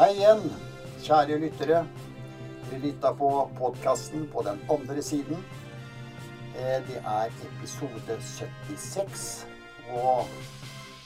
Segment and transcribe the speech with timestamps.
[0.00, 0.40] Hei igjen,
[1.04, 1.80] kjære lyttere.
[2.70, 5.42] Dere lytta på podkasten på den andre siden.
[6.56, 9.46] Eh, Det er episode 76.
[9.92, 10.24] Og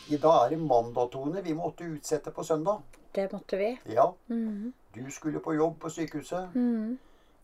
[0.08, 2.82] i dag er det mandagtone Vi måtte utsette på søndag.
[3.14, 3.78] Det måtte vi.
[3.94, 4.72] Ja, Mhm.
[4.94, 6.54] du skulle på jobb på sykehuset.
[6.54, 6.98] Mhm.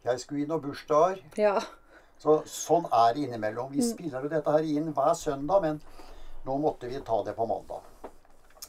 [0.04, 1.16] Jeg skulle inn og bursdager.
[1.38, 1.58] Ja.
[2.18, 3.72] Så sånn er det innimellom.
[3.72, 5.82] Vi spiller jo dette her inn hver søndag, men
[6.46, 7.80] nå måtte vi ta det på mandag.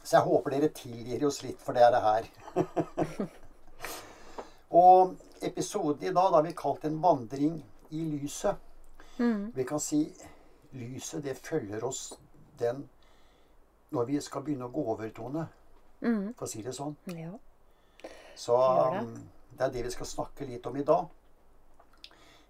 [0.03, 2.29] Så jeg håper dere tilgir oss litt for det er det her.
[4.81, 8.55] og episoden i dag da har vi kalt 'En vandring i lyset'.
[9.17, 9.51] Mm.
[9.55, 10.01] Vi kan si
[10.71, 12.13] lyset det følger oss
[12.59, 12.89] den
[13.91, 15.47] når vi skal begynne å gå over, Tone.
[16.01, 16.33] Mm.
[16.33, 16.95] For å si det sånn.
[17.07, 17.33] ja.
[18.35, 19.01] Så det.
[19.03, 21.09] um, det er det vi skal snakke litt om i dag.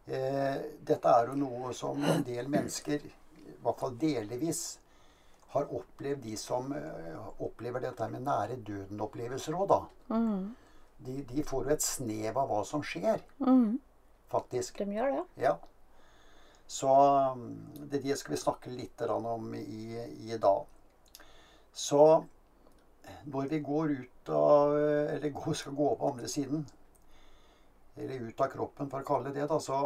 [0.06, 4.80] Eh, dette er jo noe som en del mennesker, i hvert fall delvis,
[5.52, 9.80] har opplevd, de som eh, opplever dette med nære døden-opplevelser òg, da.
[10.14, 10.52] Mm.
[11.02, 13.80] De, de får jo et snev av hva som skjer, mm.
[14.32, 14.80] faktisk.
[14.80, 15.24] De gjør det.
[15.44, 15.56] Ja.
[16.72, 16.92] Så
[17.36, 17.50] um,
[17.92, 19.98] det, det skal vi snakke litt om i,
[20.32, 20.64] i dag.
[21.74, 22.24] Så
[23.28, 26.64] når vi går ut av Eller går, skal gå på andre siden,
[27.98, 29.82] eller ut av kroppen, for å kalle det det, da, så,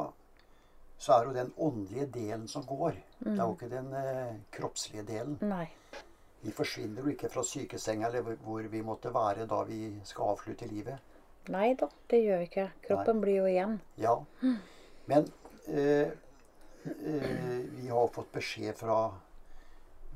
[0.98, 2.96] så er det jo den åndelige delen som går.
[3.20, 5.38] Det er jo ikke den eh, kroppslige delen.
[5.42, 5.68] Nei.
[6.46, 10.68] Vi forsvinner jo ikke fra sykesenga eller hvor- vi måtte være da vi skal avslutte
[10.70, 11.00] livet.
[11.50, 12.68] Nei da, det gjør vi ikke.
[12.88, 13.80] Kroppen blir jo igjen.
[13.98, 14.16] Ja.
[15.08, 15.28] Men
[15.68, 16.10] eh,
[16.86, 19.12] eh, vi har fått beskjed fra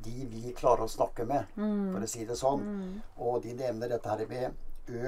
[0.02, 2.63] de vi klarer å snakke med, for å si det sånn.
[3.17, 4.53] Og de nevner dette her med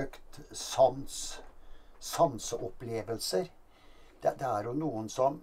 [0.04, 1.40] økt sans,
[2.00, 3.48] sanseopplevelser.
[4.22, 5.40] Det, det er jo noen som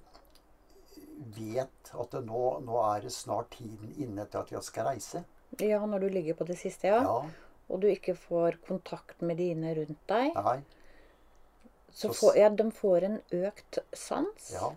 [1.37, 5.25] vet at det nå, nå er det snart tiden inne til at jeg skal reise.
[5.61, 7.01] Ja, når du ligger på det siste, ja.
[7.03, 7.21] Ja.
[7.69, 10.35] Og du ikke får kontakt med dine rundt deg.
[10.37, 10.59] Nei.
[11.91, 14.51] Så så får, ja, de får en økt sans.
[14.55, 14.71] Ja.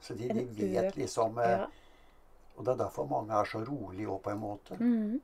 [0.00, 1.66] Så de, de vet økt- liksom eh, Ja.
[2.56, 4.76] Og det er derfor mange er så rolige òg, på en måte.
[4.80, 5.20] Mm.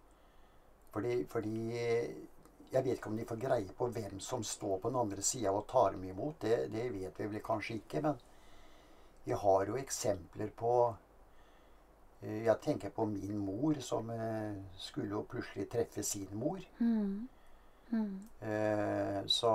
[0.93, 1.71] Fordi, fordi
[2.73, 5.51] Jeg vet ikke om de får greie på hvem som står på den andre sida
[5.53, 6.39] og tar dem imot.
[6.41, 8.01] Det, det vet vi vel kanskje ikke.
[8.01, 8.15] Men
[9.25, 10.95] vi har jo eksempler på
[12.23, 16.59] eh, Jeg tenker på min mor, som eh, skulle jo plutselig treffe sin mor.
[16.79, 17.29] Mm.
[17.91, 18.29] Mhm.
[18.41, 19.51] Eh, Så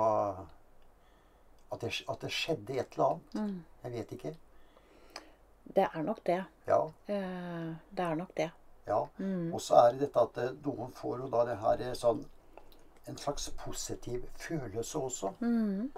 [1.72, 3.34] at det, at det skjedde et eller annet.
[3.34, 3.64] Mm.
[3.84, 4.36] Jeg vet ikke.
[5.76, 6.44] Det er nok det.
[6.66, 6.78] Ja.
[7.06, 8.50] Det er nok det.
[8.86, 9.02] ja.
[9.18, 9.52] Mhm.
[9.54, 12.24] Og så er det dette at noen får jo da det her sånn
[13.08, 15.30] En slags positiv følelse også.
[15.40, 15.90] Mhm.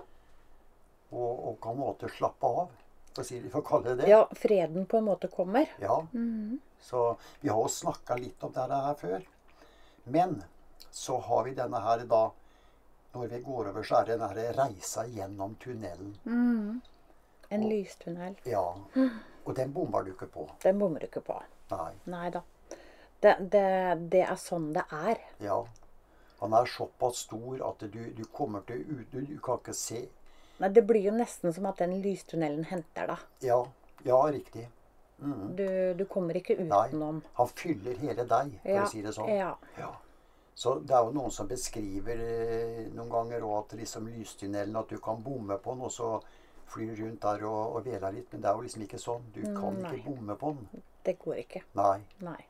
[1.11, 2.69] Og, og kan på en måte slappe av,
[3.15, 4.09] for å, si, for å kalle det det.
[4.11, 5.67] Ja, freden på en måte kommer.
[5.81, 6.59] Ja, Mhm.
[6.81, 9.23] Så vi har jo snakka litt om dette her før.
[10.05, 10.43] Men
[10.91, 12.31] så har vi denne her da
[13.13, 16.13] Når vi går over, så er det den her reisa gjennom tunnelen.
[16.25, 16.81] Mhm.
[17.51, 18.37] En Og- lystunnel.
[18.45, 18.75] Ja.
[19.47, 20.49] Og den bommer du ikke på.
[20.63, 21.43] Den bommer du ikke på.
[21.73, 21.93] Nei.
[22.07, 22.41] Nei da.
[23.21, 23.65] Det, det,
[24.11, 25.19] det er sånn det er.
[25.41, 25.65] Ja.
[26.41, 28.85] Han er såpass stor at du, du kommer til.
[29.11, 30.09] Du, du kan ikke se
[30.61, 33.25] Nei, Det blir jo nesten som at den lystunnelen henter deg.
[33.49, 33.63] Ja,
[34.05, 34.67] ja riktig.
[35.21, 35.57] Mm.
[35.57, 35.67] Du,
[35.99, 37.21] du kommer ikke utenom.
[37.21, 37.33] Nei.
[37.37, 39.29] Han fyller hele deg, for Ja, å si det sånn.
[39.37, 39.55] ja.
[39.79, 39.91] Ja.
[40.61, 44.91] Så det er jo noen som beskriver eh, noen ganger òg at liksom lystunnelen At
[44.93, 46.09] du kan bomme på den, og så
[46.69, 48.29] flyr rundt der og, og veler litt.
[48.33, 49.25] Men det er jo liksom ikke sånn.
[49.33, 49.95] Du kan Nei.
[49.97, 50.83] ikke bomme på den.
[51.07, 51.63] Det går ikke.
[51.81, 52.01] Nei.
[52.27, 52.41] Nei.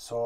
[0.00, 0.20] Så,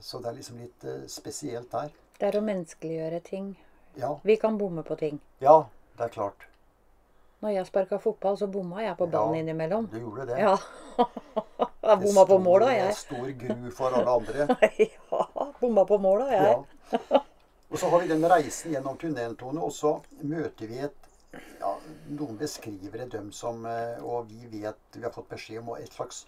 [0.00, 1.92] så det er liksom litt eh, spesielt der.
[2.18, 3.52] Det er å menneskeliggjøre ting.
[3.98, 4.14] Ja.
[4.24, 5.20] Vi kan bomme på ting.
[5.44, 5.58] Ja,
[5.98, 6.46] det er klart.
[7.42, 9.86] Når jeg sparka fotball, så bomma jeg på ballen Ja, innimellom.
[9.92, 10.38] Du gjorde det.
[10.42, 10.56] Ja.
[11.88, 12.94] Jeg bomma på mål da, jeg.
[12.98, 14.46] Stor gru for alle andre.
[14.82, 16.56] Ja, bomma på mål da, jeg.
[16.90, 17.20] Ja.
[17.70, 21.08] Og så har vi den reisen gjennom tunneltone, og så møter vi et
[21.60, 21.70] ja,
[22.18, 25.92] Noen beskriver det, dem som eh, Og vi vet Vi har fått beskjed om et
[25.92, 26.22] slags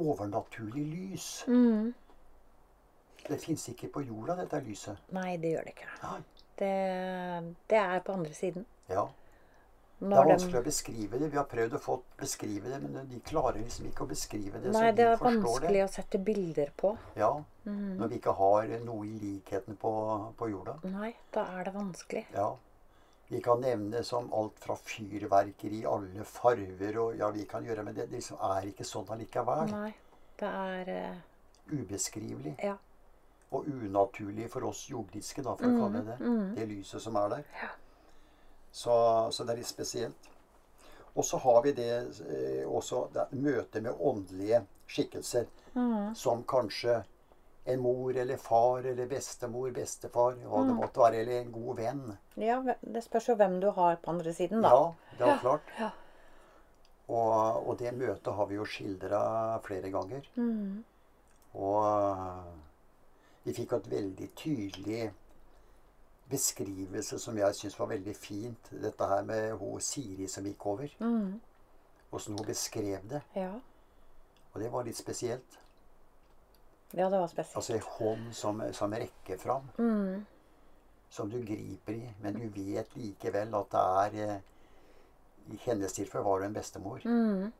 [0.00, 1.26] overnaturlig lys.
[1.46, 1.92] Mm.
[3.26, 5.00] Det fins ikke på jorda, dette lyset.
[5.12, 5.90] Nei, det gjør det ikke.
[6.02, 6.20] Nei.
[6.58, 6.76] Det,
[7.70, 8.66] det er på andre siden.
[8.90, 9.08] Ja.
[10.02, 11.28] Det er vanskelig de, å beskrive det.
[11.30, 14.72] Vi har prøvd å få beskrive det, men de klarer liksom ikke å beskrive det
[14.74, 15.84] nei, det er forstår vanskelig det.
[15.86, 16.96] å sette bilder på.
[17.18, 17.32] Ja,
[17.64, 17.96] Mm.
[17.96, 19.92] Når vi ikke har noe i likheten på,
[20.38, 20.76] på jorda.
[20.90, 22.24] Nei, da er det vanskelig.
[22.34, 22.48] Ja.
[23.28, 27.84] Vi kan nevne som alt fra fyrverkeri i alle farver og ja, vi kan gjøre,
[27.86, 29.70] men det, det liksom er ikke sånn allikevel.
[29.70, 29.92] Nei,
[30.42, 31.20] det er uh...
[31.72, 32.56] Ubeskrivelig.
[32.60, 32.74] Ja.
[33.52, 36.34] Og unaturlig for oss jordiske, da, for å kalle det det.
[36.56, 37.42] Det lyset som er der.
[37.62, 37.68] Ja.
[38.72, 38.94] Så,
[39.32, 40.28] så det er litt spesielt.
[41.12, 46.14] Og så har vi det eh, også det er møte med åndelige skikkelser Mm.
[46.14, 46.98] som kanskje
[47.64, 52.02] en mor eller far eller bestemor, bestefar, hva det måtte være, eller en god venn.
[52.36, 54.68] Ja, det spørs jo hvem du har på andre siden, da.
[54.68, 55.72] Ja, det er klart.
[55.78, 55.88] Ja.
[57.08, 59.22] Og, og det møtet har vi jo skildra
[59.64, 60.28] flere ganger.
[61.54, 62.61] Og
[63.44, 65.12] vi fikk et veldig tydelig
[66.30, 68.70] beskrivelse som jeg syns var veldig fint.
[68.82, 70.92] Dette her med hun Siri som gikk over.
[72.12, 73.22] Åssen hun beskrev det.
[73.36, 73.52] Ja.
[74.52, 75.58] Og det var litt spesielt.
[76.92, 77.56] ja, det var spesielt.
[77.56, 79.68] Altså en hånd som, som rekker fram.
[81.08, 82.14] Som du griper i.
[82.20, 84.40] Men du vet likevel at det er eh,
[85.52, 87.00] I hennes tilfelle var du en bestemor.
[87.04, 87.52] Mhm.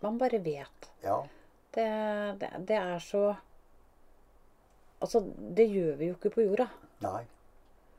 [0.00, 0.90] Man bare vet.
[1.02, 1.20] Ja.
[1.74, 1.84] Det,
[2.40, 3.34] det, det er så
[5.00, 5.20] Altså,
[5.56, 6.68] det gjør vi jo ikke på jorda.
[7.04, 7.22] Nei.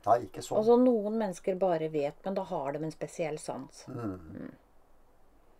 [0.07, 0.57] Nei, ikke sånn.
[0.61, 3.83] Altså, Noen mennesker bare vet, men da har de en spesiell sans.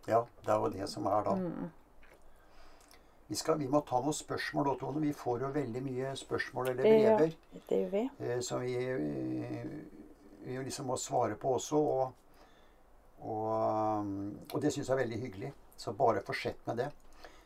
[0.08, 1.34] Ja, det er jo det som er da.
[3.28, 5.02] Vi, skal, vi må ta noen spørsmål da, Tone.
[5.04, 7.34] Vi får jo veldig mye spørsmål eller Ja, brever
[7.68, 8.04] det gjør vi.
[8.24, 9.66] eh, som vi, eh,
[10.46, 11.76] vi liksom må svare på også.
[11.76, 12.14] Og,
[13.28, 14.08] og,
[14.54, 15.52] og det syns jeg er veldig hyggelig.
[15.76, 16.88] Så bare fortsett med det.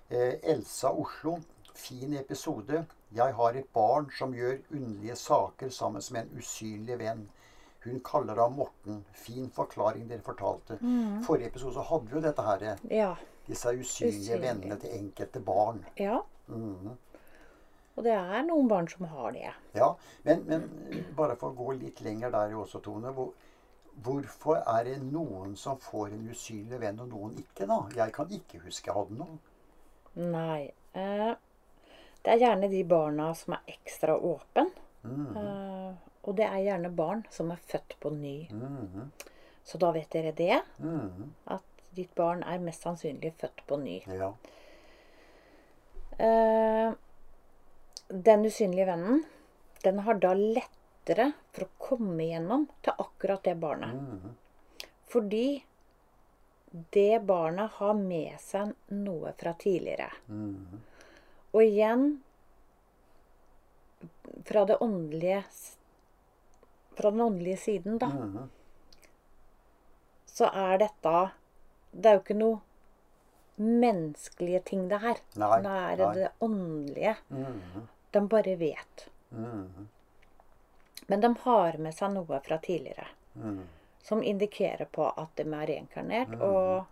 [0.08, 1.40] Eh, Elsa Oslo.
[1.74, 2.84] Fin episode.
[3.16, 7.28] Jeg har et barn som gjør underlige saker sammen med en usynlig venn.
[7.84, 9.04] Hun kaller ham Morten.
[9.12, 10.78] Fin forklaring dere fortalte.
[11.26, 12.66] Forrige episode så hadde vi jo dette her.
[12.90, 13.14] Ja.
[13.48, 14.40] Disse usynlige Usynlige.
[14.44, 15.84] vennene til enkelte barn.
[15.98, 16.20] ja.
[17.96, 19.50] Og det er noen barn som har det.
[19.76, 19.90] Ja,
[20.24, 20.62] men, men
[21.16, 23.10] bare for å gå litt lenger der også, Tone.
[23.12, 23.34] Hvor,
[24.06, 27.76] hvorfor er det noen som får en usynlig venn, og noen ikke, da?
[27.98, 29.36] Jeg kan ikke huske jeg hadde noen.
[30.32, 30.70] Nei.
[30.96, 31.34] Eh,
[32.22, 34.70] det er gjerne de barna som er ekstra åpen.
[35.36, 35.92] Eh,
[36.22, 38.36] og det er gjerne barn som er født på ny.
[39.66, 40.60] Så da vet dere det.
[41.50, 41.64] At
[41.94, 43.98] ditt barn er mest sannsynlig født på ny.
[44.06, 44.30] Ja.
[46.22, 46.92] Eh,
[48.12, 49.24] den usynlige vennen,
[49.82, 53.98] den har da lettere for å komme igjennom til akkurat det barnet.
[55.10, 55.46] Fordi
[56.94, 60.08] det barnet har med seg noe fra tidligere.
[61.52, 62.22] Og igjen
[64.48, 65.42] fra det åndelige
[66.96, 68.08] Fra den åndelige siden, da.
[70.26, 71.14] Så er dette
[71.92, 72.60] Det er jo ikke noe
[73.62, 75.18] menneskelige ting, det her.
[75.36, 76.14] Nei, Det er nei.
[76.16, 77.16] det åndelige.
[77.28, 77.82] Mhm.
[78.10, 79.04] De bare vet.
[79.30, 79.88] Mhm.
[81.06, 83.66] Men de har med seg noe fra tidligere Mhm.
[84.02, 86.86] som indikerer på at de er reinkarnert og,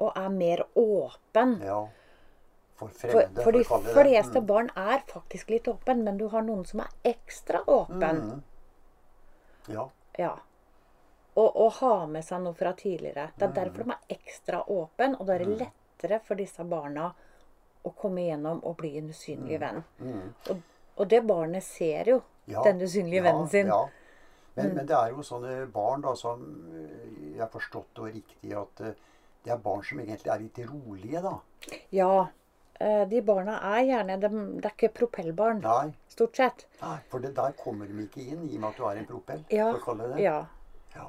[0.00, 1.60] og er mer åpen.
[1.62, 1.86] Ja.
[2.76, 3.94] For For, fremmede, for de kalle det.
[3.96, 4.46] fleste Mm.
[4.46, 8.18] barn er faktisk litt åpen, men du har noen som er ekstra åpen.
[8.30, 8.42] Mm.
[9.68, 9.88] Ja.
[10.18, 10.34] Ja.
[11.36, 13.30] Og, og ha med seg noe fra tidligere.
[13.36, 13.54] Det er Mm.
[13.54, 17.10] derfor de er ekstra åpen, og da er det lettere for disse barna
[17.84, 19.84] å komme igjennom og bli en usynlig venn.
[20.50, 20.62] Og,
[20.96, 22.52] og det barnet ser jo Mm.
[22.52, 23.66] Ja, den usynlige vennen sin.
[23.66, 23.72] Mm.
[23.72, 23.88] Ja.
[24.56, 26.40] Men, men det er jo sånne barn da som
[26.72, 28.94] øh, Jeg har forstått det riktig at øh,
[29.44, 31.32] det er barn som egentlig er litt rolige, da.
[31.92, 32.26] Ja.
[32.80, 34.28] Eh, De barna er gjerne de,
[34.60, 36.66] Det er ikke propellbarn, Nei, stort sett.
[36.82, 39.06] nei, for det der kommer de ikke inn, i og med at du er en
[39.06, 39.44] propell.
[39.50, 39.72] Ja.
[40.18, 40.46] Ja.
[40.94, 41.06] Ja.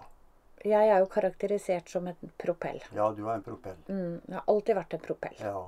[0.65, 2.81] Jeg er jo karakterisert som en propell.
[2.93, 3.75] ja, du er en propell.
[3.87, 5.35] Mm, jeg har alltid vært en propell.
[5.39, 5.67] Ja.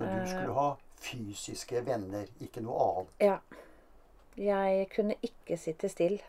[0.00, 0.06] Eh.
[0.24, 0.68] du skulle ha
[1.00, 3.08] fysiske venner, ikke noe annet.
[3.20, 3.38] Ja.
[4.36, 6.20] Jeg kunne ikke sitte stille.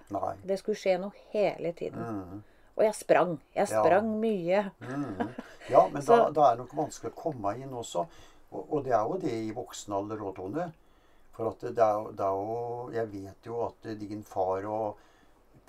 [0.43, 2.01] Det skulle skje noe hele tiden.
[2.01, 2.43] Mhm.
[2.81, 3.35] Og jeg sprang.
[3.53, 4.63] Jeg sprang mye.
[4.81, 5.27] Mm.
[5.69, 8.07] Ja, men da, da er det nok vanskelig å komme inn også.
[8.51, 10.65] Og, og det er jo det i voksen alder òg, Tone.
[11.38, 14.97] For at det er, det er jo Jeg vet jo at din far og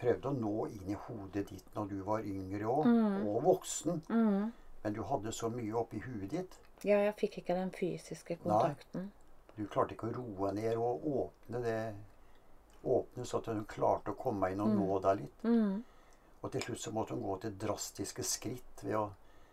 [0.00, 3.26] prøvde å nå inn i hodet ditt når du var yngre òg, Mm.
[3.28, 4.00] og voksen.
[4.82, 6.56] Men du hadde så mye oppi huet ditt.
[6.82, 9.10] Ja, jeg fikk ikke den fysiske kontakten.
[9.54, 11.78] Du klarte ikke å roe ned og åpne det
[12.82, 14.78] Åpne så at hun klarte å komme inn og Mm.
[14.80, 15.44] nå deg litt.
[16.42, 19.04] Og til slutt så måtte hun gå til drastiske skritt ved å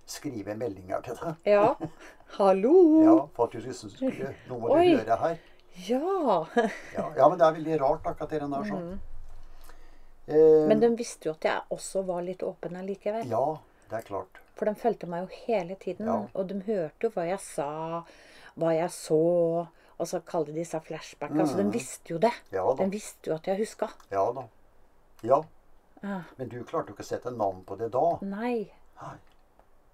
[0.10, 1.46] skrive meldinger til deg.
[1.52, 1.76] Ja.
[2.40, 2.74] Hallo!
[3.06, 4.98] Ja, for at du skulle Nå må du Oi.
[4.98, 5.40] her.
[5.86, 6.46] Ja.
[6.98, 8.90] Ja, ja, men det er veldig rart akkurat det der sånn.
[10.30, 13.30] Eh, Men de visste jo at jeg også var litt åpen allikevel.
[13.30, 13.46] Ja,
[13.90, 14.42] det er klart.
[14.60, 16.10] For de fulgte meg jo hele tiden.
[16.10, 16.18] Ja.
[16.34, 17.70] Og de hørte jo hva jeg sa,
[18.60, 19.22] hva jeg så.
[20.00, 21.34] Og så kalte de seg flashback.
[21.36, 22.34] Altså, de visste jo det.
[22.50, 22.58] Mm.
[22.58, 22.76] Ja da.
[22.84, 23.90] De visste jo at jeg huska.
[24.14, 24.46] Ja da.
[25.28, 25.42] Ja.
[26.02, 26.22] Ja.
[26.38, 28.06] Men du klarte jo ikke å sette navn på det da.
[28.22, 28.72] Nei.
[29.02, 29.16] Nei.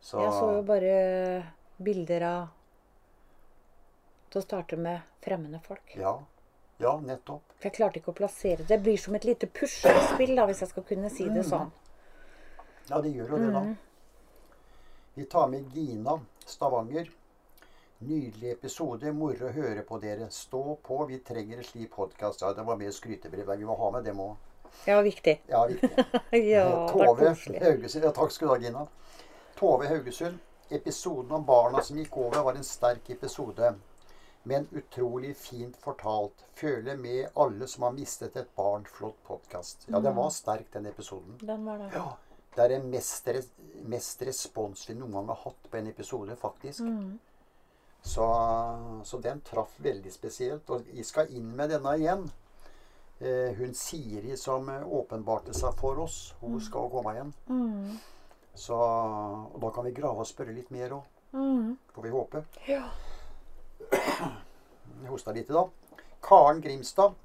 [0.01, 0.91] Så Jeg så jo bare
[1.81, 2.47] bilder av
[4.29, 5.95] Til å starte med fremmede folk.
[5.95, 6.17] Ja.
[6.77, 7.53] Ja, nettopp.
[7.55, 8.67] For jeg klarte ikke å plassere det.
[8.67, 11.33] Det blir som et lite puslespill, da, hvis jeg skal kunne si Mm.
[11.33, 11.71] det sånn.
[12.89, 13.59] Ja, det gjør jo det, da.
[13.61, 13.77] Mm.
[15.15, 17.07] Vi tar med Gina Stavanger.
[18.01, 19.13] Nydelig episode.
[19.13, 20.27] Moro å høre på dere.
[20.29, 21.07] Stå på.
[21.07, 22.41] Vi trenger en slik podkast.
[22.41, 23.57] Ja, det var med skrytebrev.
[23.57, 24.35] Vi må ha med dem må
[24.85, 25.41] Ja, viktig.
[25.47, 25.89] Ja, viktig.
[26.31, 27.31] Ja, er Tove.
[27.63, 28.03] Haugesund.
[28.05, 28.85] Ja, takk skal du ha, Gina.
[29.59, 30.39] Tove Haugesund.
[30.69, 33.75] Episoden om barna som gikk over, var en sterk episode.
[34.43, 36.45] Men utrolig fint fortalt.
[36.53, 38.85] Føler med alle som har mistet et barn.
[38.85, 39.87] Flott podkast.
[39.89, 41.37] Ja, den var sterk, den episoden.
[41.41, 41.89] Den var det.
[41.93, 42.17] Ja.
[42.55, 43.27] Det er den mest,
[43.89, 46.85] mest respons vi noen gang har hatt på en episode, faktisk.
[48.05, 48.27] Så,
[49.03, 50.69] så den traff veldig spesielt.
[50.69, 52.29] Og vi skal inn med denne igjen.
[53.19, 57.33] Eh, hun Siri som eh, åpenbarte seg for oss, hun skal komme igjen.
[57.47, 57.97] Mm.
[58.55, 61.73] Så, og da kan vi grave og spørre litt mer òg, Mm.
[61.91, 62.43] får vi håpe.
[62.67, 62.83] Ja.
[65.01, 65.65] Jeg hosta litt da.
[66.23, 67.15] Karen Grimstad.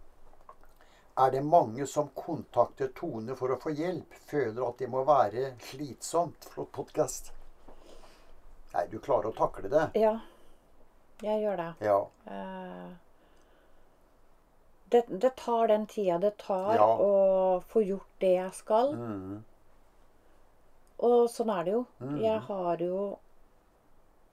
[1.21, 4.15] Er det mange som kontakter Tone for å få hjelp?
[4.31, 6.47] Føler at det må være slitsomt?
[6.55, 7.31] Flott podkast.
[8.75, 9.89] Nei, du klarer å takle det.
[10.01, 10.17] ja.
[11.21, 11.71] Jeg gjør det.
[11.85, 11.97] Ja.
[12.33, 12.93] Eh,
[14.91, 16.87] det, det tar den tida det tar Ja.
[16.99, 18.95] å få gjort det jeg skal.
[18.95, 19.45] Mm.
[21.09, 21.85] Og sånn er det jo.
[22.01, 22.17] Mm.
[22.23, 23.19] Jeg har jo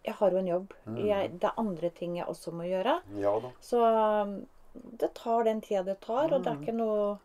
[0.08, 0.74] Jeg har jo en jobb.
[0.86, 0.98] Mm.
[1.06, 2.94] Jeg, det er andre ting jeg også må gjøre.
[3.20, 3.34] Ja.
[3.60, 4.36] Så um,
[5.02, 7.18] det tar den tida det tar, og det er ikke noe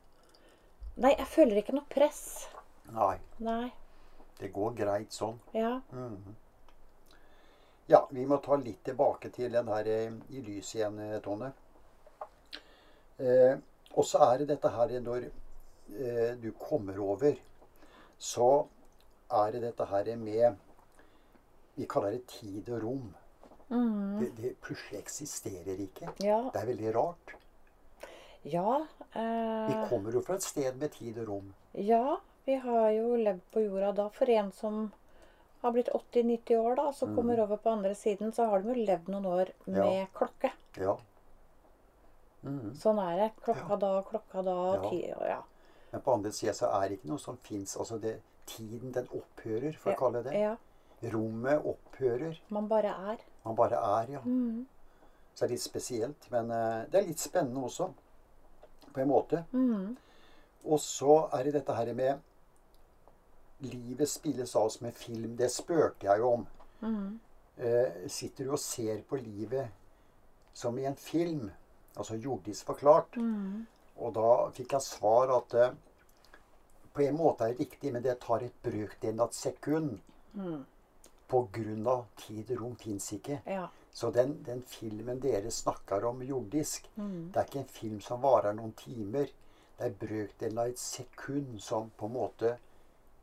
[0.97, 2.49] Nei, jeg føler ikke noe press.
[2.93, 3.71] Nei, Nei.
[4.41, 5.39] det går greit sånn.
[5.57, 5.79] Ja.
[5.91, 6.35] Mhm.
[7.87, 11.49] Ja, vi må ta litt tilbake til den her eh, i lys igjen, eh, Tone.
[13.23, 13.57] Eh,
[13.95, 17.37] og så er det dette her når eh, du kommer over,
[18.19, 18.49] så
[19.33, 20.57] er det dette her med
[21.77, 23.15] Vi kaller det tid og rom.
[23.71, 24.19] Mm.
[24.21, 26.11] Det, det plutselig eksisterer ikke.
[26.21, 26.43] Ja.
[26.53, 27.37] Det er veldig rart.
[28.45, 28.83] Ja.
[29.15, 31.55] Vi Eh, kommer jo fra et sted med tid og rom.
[31.75, 32.19] ja.
[32.45, 34.09] Vi har jo levd på jorda da.
[34.11, 34.93] For en som
[35.63, 38.85] har blitt 80-90 år, da, så kommer over på andre siden, så har de jo
[38.85, 40.07] levd noen år med Ja.
[40.13, 40.51] klokke.
[40.77, 40.97] Ja.
[42.43, 42.75] Mhm.
[42.75, 43.31] Sånn er det.
[43.45, 44.91] Klokka da, klokka da, Ja.
[44.91, 45.43] ti Ja.
[45.93, 47.77] Men på andre sida så er det ikke noe som fins.
[47.77, 50.33] Altså det, tiden, den opphører, for å kalle det.
[50.35, 50.57] ja.
[51.03, 52.39] Rommet opphører.
[52.51, 53.19] Man bare er.
[53.45, 54.21] Man bare er, ja.
[54.21, 54.67] Mm.
[55.35, 56.31] Så det er litt spesielt.
[56.31, 57.93] Men eh, det er litt spennende også,
[58.93, 59.45] på en måte.
[59.53, 59.97] Mm.
[60.65, 62.21] Og så er det dette her med
[63.63, 65.37] Livet spilles av som en film.
[65.37, 66.47] Det spøker jeg jo om.
[66.83, 67.21] Mm.
[67.59, 69.69] Eh, sitter du og ser på livet
[70.55, 71.51] som i en film?
[71.97, 73.17] Altså jordisk forklart.
[73.17, 73.67] Mm.
[74.03, 75.75] Og da fikk jeg svar at eh,
[76.93, 79.99] på en måte er det riktig, men det tar et brøkdel av et sekund.
[80.33, 80.65] Mm.
[81.29, 83.39] På grunn av tid og rom fins ikke.
[83.49, 83.69] Ja.
[83.93, 87.33] Så den, den filmen dere snakker om jordisk, mm.
[87.33, 89.29] det er ikke en film som varer noen timer.
[89.77, 92.57] Det er brøkdelen av et sekund som på en måte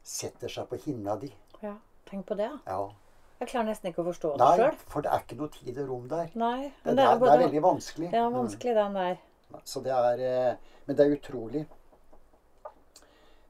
[0.06, 1.30] setter seg på hinna di.
[1.62, 1.78] ja.
[2.10, 2.50] Tenk på det.
[2.66, 2.90] Ja.
[3.40, 4.76] Jeg klarer nesten ikke å forstå det sjøl.
[4.92, 6.32] for det er ikke noe tid og rom der.
[6.36, 6.72] Nei.
[6.84, 8.10] Det, det, er, det er veldig vanskelig.
[8.12, 8.34] Det er Mm.
[8.36, 9.18] vanskelig, den der.
[9.64, 10.56] Så det er eh,
[10.86, 11.62] Men det er utrolig.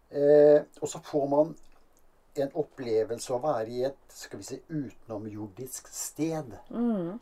[0.10, 1.56] Eh, og så får man
[2.40, 6.54] en opplevelse av å være i et skal vi si, utenomjordisk sted.
[6.70, 7.20] Mm.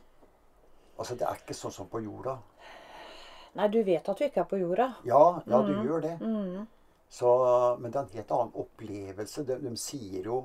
[0.97, 2.37] Altså, det er ikke sånn som på jorda.
[3.57, 4.91] Nei, du vet at du ikke er på jorda.
[5.07, 6.15] Ja, ja du gjør det.
[6.21, 6.67] Mm.
[7.09, 7.31] Så,
[7.79, 9.45] men det er en helt annen opplevelse.
[9.47, 10.41] De, de sier jo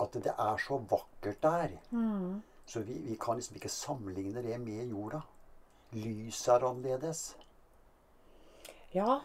[0.00, 1.68] at det er så vakkert der.
[1.90, 2.42] Mm.
[2.66, 5.20] Så vi, vi kan liksom ikke sammenligne det med jorda.
[5.92, 7.36] Lyset er annerledes.
[8.92, 9.20] Ja.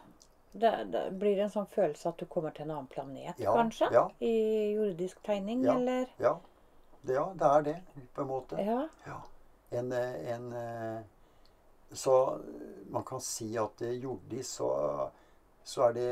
[0.53, 3.87] Det, det blir en sånn følelse at du kommer til en annen planet, Ja, kanskje?
[3.91, 4.03] ja.
[4.21, 4.33] I
[4.75, 5.73] jordisk tegning, Ja.
[5.79, 6.11] eller?
[6.21, 6.35] Ja,
[7.01, 7.75] det, ja, det er det,
[8.13, 8.59] på en måte.
[8.61, 8.83] Ja.
[9.07, 9.17] Ja.
[9.71, 11.01] En, eh, en eh,
[11.93, 12.39] Så
[12.89, 14.69] man kan si at jordisk så,
[15.63, 16.09] så er det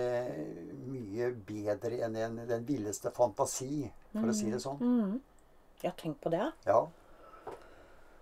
[0.88, 4.80] mye bedre enn en, den villeste fantasi, for å si det sånn.
[4.80, 5.20] Mm.
[5.82, 6.48] Ja, tenk på det.
[6.68, 6.86] Ja.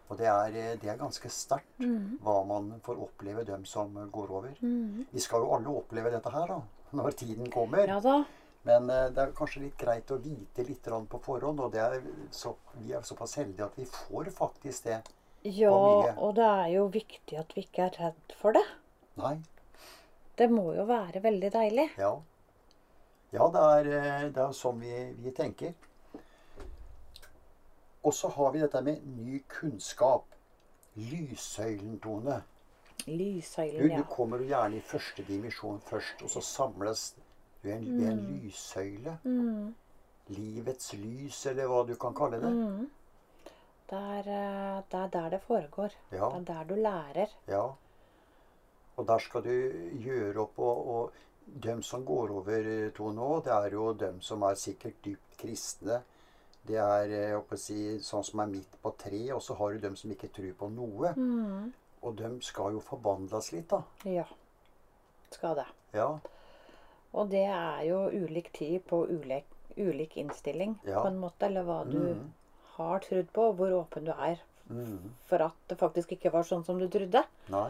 [0.09, 2.17] Og det er, det er ganske sterkt mm.
[2.25, 4.55] hva man får oppleve, dem som går over.
[4.63, 5.05] Mhm.
[5.11, 7.85] Vi skal jo alle oppleve dette her, da, når tiden kommer.
[7.85, 8.23] Ja da.
[8.67, 11.61] Men eh, det er kanskje litt greit å vite litt på forhånd.
[11.63, 12.01] Og det er
[12.35, 14.99] så, vi er såpass heldige at vi får faktisk det.
[15.45, 16.15] Ja, mye.
[16.19, 18.65] og det er jo viktig at vi ikke er redd for det.
[19.21, 19.37] Nei.
[20.39, 21.87] Det må jo være veldig deilig.
[21.99, 22.13] Ja.
[23.33, 25.73] Ja, det er, eh, det er sånn vi, vi tenker.
[28.03, 30.25] Og så har vi dette med ny kunnskap.
[30.99, 32.39] Lyssøylen, Tone.
[33.05, 34.05] Du, Lyssøylen, du ja.
[34.09, 39.17] kommer jo gjerne i første dimensjon først, og så samles du ved en, en lyssøyle.
[39.23, 39.75] Mm.
[40.37, 42.51] Livets lys, eller hva du kan kalle det.
[42.55, 42.89] Mm.
[43.89, 45.95] Det er, eh, det er der det foregår.
[46.11, 46.31] Ja.
[46.33, 47.37] Det er der du lærer.
[47.47, 47.63] Ja.
[48.99, 49.53] Og der skal du
[50.03, 52.65] gjøre opp og, og dem som går over
[52.95, 56.01] to nå, det er jo dem som er sikkert dypt kristne.
[56.67, 59.73] Det er eh, jeg å si, sånn som er midt på treet, og så har
[59.73, 61.13] du dem som ikke tror på noe.
[61.15, 61.71] Mm.
[62.03, 63.81] Og dem skal jo forvandles litt, da.
[64.07, 64.27] Ja.
[65.33, 65.65] Skal det.
[65.95, 66.11] Ja.
[67.17, 71.01] Og det er jo ulik tid på ulik, ulik innstilling, Ja.
[71.01, 71.47] på en måte.
[71.47, 72.23] Eller hva du mm.
[72.75, 75.13] har trodd på, og hvor åpen du er mm.
[75.31, 77.23] for at det faktisk ikke var sånn som du trodde.
[77.49, 77.69] Nei.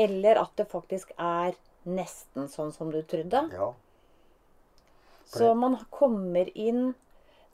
[0.00, 1.54] Eller at det faktisk er
[1.86, 3.42] nesten sånn som du trodde.
[3.52, 3.70] Ja.
[5.30, 6.94] Så man kommer inn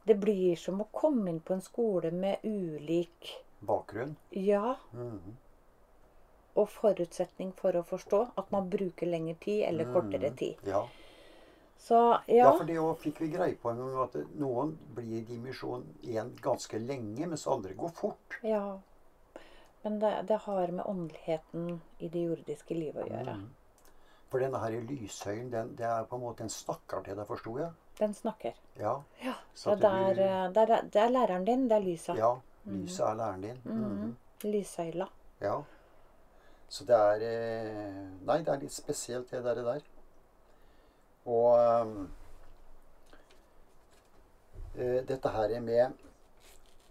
[0.07, 4.13] Det blir som å komme inn på en skole med ulik Bakgrunn.
[4.31, 5.35] ja Mhm.
[6.57, 8.21] og forutsetning for å forstå.
[8.39, 10.37] At man bruker lengre tid eller kortere Mhm.
[10.37, 10.55] tid.
[10.65, 10.87] Ja.
[11.79, 12.53] Så ja, ja.
[12.57, 13.71] for det fikk vi greie på
[14.05, 18.39] at noen blir i dimensjon 1 ganske lenge, mens andre går fort.
[18.43, 18.79] ja.
[19.83, 23.37] Men det, det har med åndeligheten i det jordiske livet å gjøre.
[23.39, 23.47] Mm.
[24.31, 27.55] For denne her lyshøyen, den, det er på en måte en snakker til deg, forsto
[27.61, 27.71] jeg?
[27.99, 28.57] Den snakker.
[28.81, 29.03] Ja.
[29.23, 29.35] Ja.
[29.55, 31.69] Så Det er, eh, det, er, det er læreren din.
[31.71, 32.17] Det er lysa.
[32.19, 32.35] Ja.
[32.65, 33.61] Lyset er læreren din.
[33.65, 33.85] Mm.
[33.85, 34.17] mm.
[34.45, 35.07] Lyshøyla.
[35.41, 35.61] Ja.
[36.69, 39.63] Så det er eh, Nei, det er litt spesielt, det der.
[39.65, 39.81] Der.
[41.27, 42.07] Og
[44.75, 46.05] eh, dette her med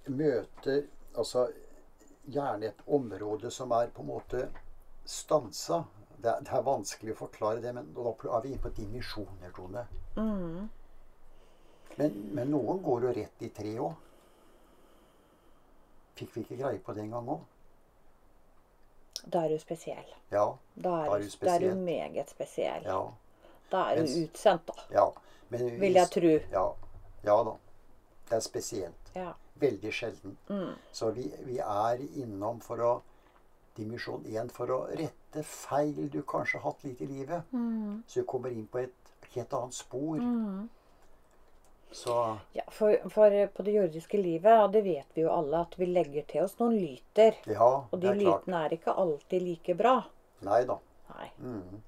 [0.08, 0.84] møter
[1.16, 1.48] Altså
[2.28, 4.48] gjerne et område som er på en måte
[5.06, 5.84] stansa.
[6.18, 9.52] Det er, det er vanskelig å forklare det, men da er vi inne på dimensjoner,
[9.56, 9.84] Tone.
[10.16, 10.70] Mm.
[11.98, 13.94] Men, men noen går jo rett i tre òg.
[16.16, 17.44] Fikk vi ikke greie på det en gang òg?
[19.26, 20.10] Da er du spesiell.
[20.32, 20.46] Ja.
[20.76, 21.62] Da er, Da er du, spesiell.
[21.62, 22.84] da er du meget spesiell.
[22.88, 23.00] Ja.
[23.72, 24.86] Da er du Mens- utsendt, da.
[24.94, 25.06] ja.
[25.50, 26.32] Men Vil jeg tro.
[26.52, 26.66] Ja,
[27.26, 27.56] ja da.
[28.30, 29.12] Det er spesielt.
[29.16, 29.32] Ja.
[29.60, 30.38] Veldig sjelden.
[30.50, 30.74] Mm.
[30.92, 32.94] Så vi, vi er innom for å
[33.76, 37.44] Dimensjon 1 for å rette feil du kanskje har hatt litt i livet.
[37.52, 38.04] Mm.
[38.08, 40.20] Så du kommer inn på et helt annet spor.
[40.20, 40.70] Mm.
[41.92, 45.76] Så Ja, for, for på det jordiske livet, og det vet vi jo alle, at
[45.80, 47.36] vi legger til oss noen lyter.
[47.52, 49.98] ja, Og de lytene er ikke alltid like bra.
[50.48, 50.80] Nei da.
[51.16, 51.30] Nei.
[51.40, 51.84] Mm.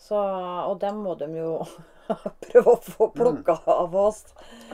[0.00, 1.52] Så, og dem må de jo
[2.46, 4.24] prøve å få plukka av oss.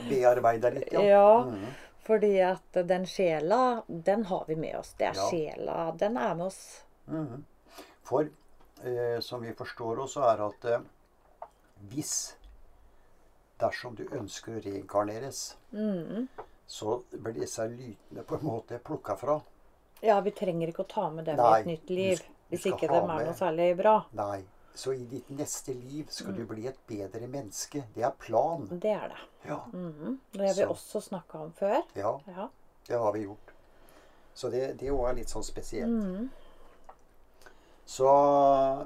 [0.07, 1.03] Bearbeide litt, ja.
[1.03, 1.27] Ja.
[1.43, 1.67] Mm.
[2.07, 4.93] Fordi at den sjela, den har vi med oss.
[4.97, 5.29] Det er Ja.
[5.29, 5.91] sjela.
[5.97, 6.83] Den er med oss.
[7.07, 7.43] Mhm.
[8.03, 8.29] For
[8.83, 10.79] eh, som vi forstår også, er at eh,
[11.91, 12.35] hvis
[13.59, 16.27] dersom du ønsker å reinkarneres, Mm.
[16.67, 19.41] så blir disse lytene på en måte plukka fra.
[20.01, 22.21] Ja, vi trenger ikke å ta med dem Nei, i et nytt liv.
[22.51, 24.05] Hvis ikke de er noe særlig bra.
[24.13, 24.43] Nei.
[24.77, 26.37] Så i ditt neste liv skal Mm.
[26.37, 27.83] du bli et bedre menneske.
[27.95, 28.67] Det er plan.
[28.71, 29.17] Det er det.
[29.49, 29.57] Ja.
[29.73, 30.19] Mhm.
[30.33, 30.69] Det har vi Så.
[30.69, 31.81] også snakka om før.
[31.95, 32.47] ja, Ja.
[32.87, 33.53] det har vi gjort.
[34.35, 35.89] Så det det òg er litt sånn spesielt.
[35.89, 36.29] Mm.
[37.85, 38.05] Så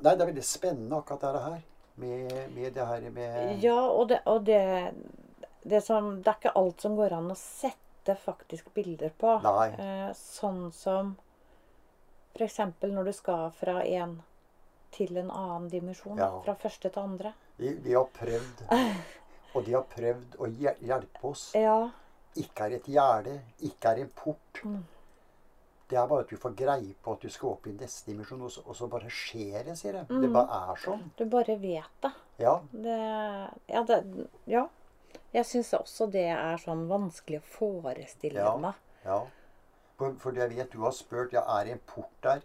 [0.02, 1.62] Nei, det er veldig spennende akkurat dette her.
[1.96, 4.94] Med, med det her med Ja, og, det, og det,
[5.68, 9.36] det, som, det er ikke alt som går an å sette faktisk bilder på.
[9.44, 9.68] Nei.
[9.76, 11.18] Eh, sånn som
[12.38, 12.58] f.eks.
[12.82, 14.22] når du skal fra en
[14.92, 16.18] til en annen dimensjon.
[16.20, 16.30] Ja.
[16.46, 17.34] Fra første til andre.
[17.58, 18.64] De, de har prøvd
[19.56, 21.50] Og de har prøvd å hjelpe oss.
[21.60, 21.90] Ja.
[22.40, 23.34] Ikke er et gjerde,
[23.68, 24.62] ikke er en port.
[24.64, 24.84] Mm.
[25.92, 28.46] Det er bare at du får greie på at du skal opp i neste dimensjon,
[28.48, 30.08] og så, og så bare skjer det, sier jeg.
[30.08, 30.22] Mm.
[30.24, 31.02] Det bare er sånn.
[31.20, 32.12] Du bare vet det.
[32.40, 32.54] Ja.
[32.72, 32.96] det
[33.74, 33.98] ja, det,
[34.48, 34.64] ja.
[35.36, 38.56] Jeg syns også det er sånn vanskelig å forestille Ja.
[38.60, 38.80] meg.
[39.04, 39.20] ja.
[40.00, 42.40] For, for jeg vet du har spurt ja, er det en port der.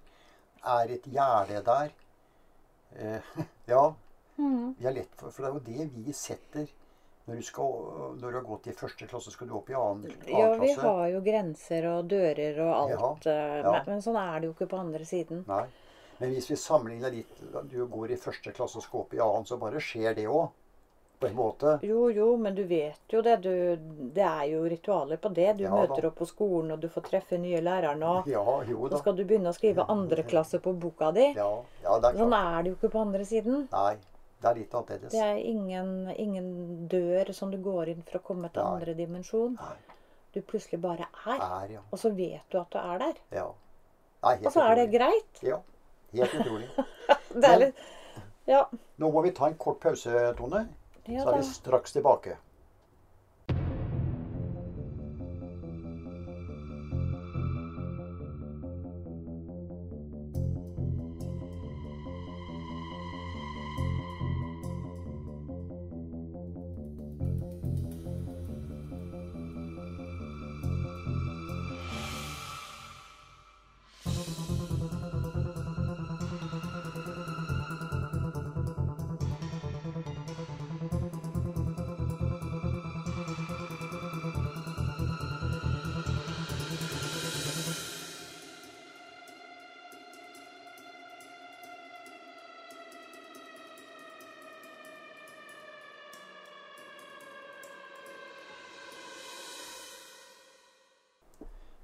[0.67, 1.95] Er et gjerde der?
[2.99, 3.85] Eh, ja.
[4.37, 4.75] Mm.
[4.79, 6.67] Vi er lett for, for det er jo det vi setter.
[7.27, 7.73] Når du, skal,
[8.21, 10.69] når du har gått i første klasse, skal du opp i annen, annen Ja, vi
[10.79, 13.27] har jo grenser og dører og alt.
[13.27, 13.73] Ja, ja.
[13.73, 15.43] Men, men sånn er det jo ikke på andre siden.
[15.49, 15.65] Nei.
[16.21, 19.49] Men hvis vi sammenligner litt Du går i første klasse og skal opp i annen,
[19.49, 20.47] så bare skjer det òg.
[21.19, 21.79] På en måte.
[21.83, 23.37] Jo, jo, men du vet jo det.
[23.41, 23.53] Du,
[24.13, 25.55] det er jo ritualer på det.
[25.57, 25.77] Du Ja da.
[25.87, 28.19] møter opp på skolen, og du får treffe nye lærere nå.
[28.29, 31.31] Ja, jo Så skal du begynne å skrive andre klasse på boka di.
[31.39, 31.49] Ja,
[31.87, 33.65] ja det er Sånn er det jo ikke på andre siden.
[33.73, 33.97] Nei,
[34.43, 35.13] det er litt annerledes.
[35.17, 36.49] Det er ingen, ingen
[36.93, 38.73] dør som du går inn for å komme til Nei.
[38.77, 39.57] andre dimensjon.
[39.57, 39.77] Nei,
[40.37, 41.41] Du plutselig bare er.
[41.41, 41.81] er, ja.
[41.91, 43.15] Og så vet du at du er der.
[43.33, 43.49] ja.
[44.23, 45.41] Nei, helt Og så er det greit.
[45.43, 45.63] Ja,
[46.13, 46.69] helt utrolig.
[47.41, 47.77] Det er litt
[48.47, 48.67] Ja.
[48.99, 50.67] Nå må vi ta en kort pause, Tone.
[51.07, 52.37] Så er vi straks tilbake.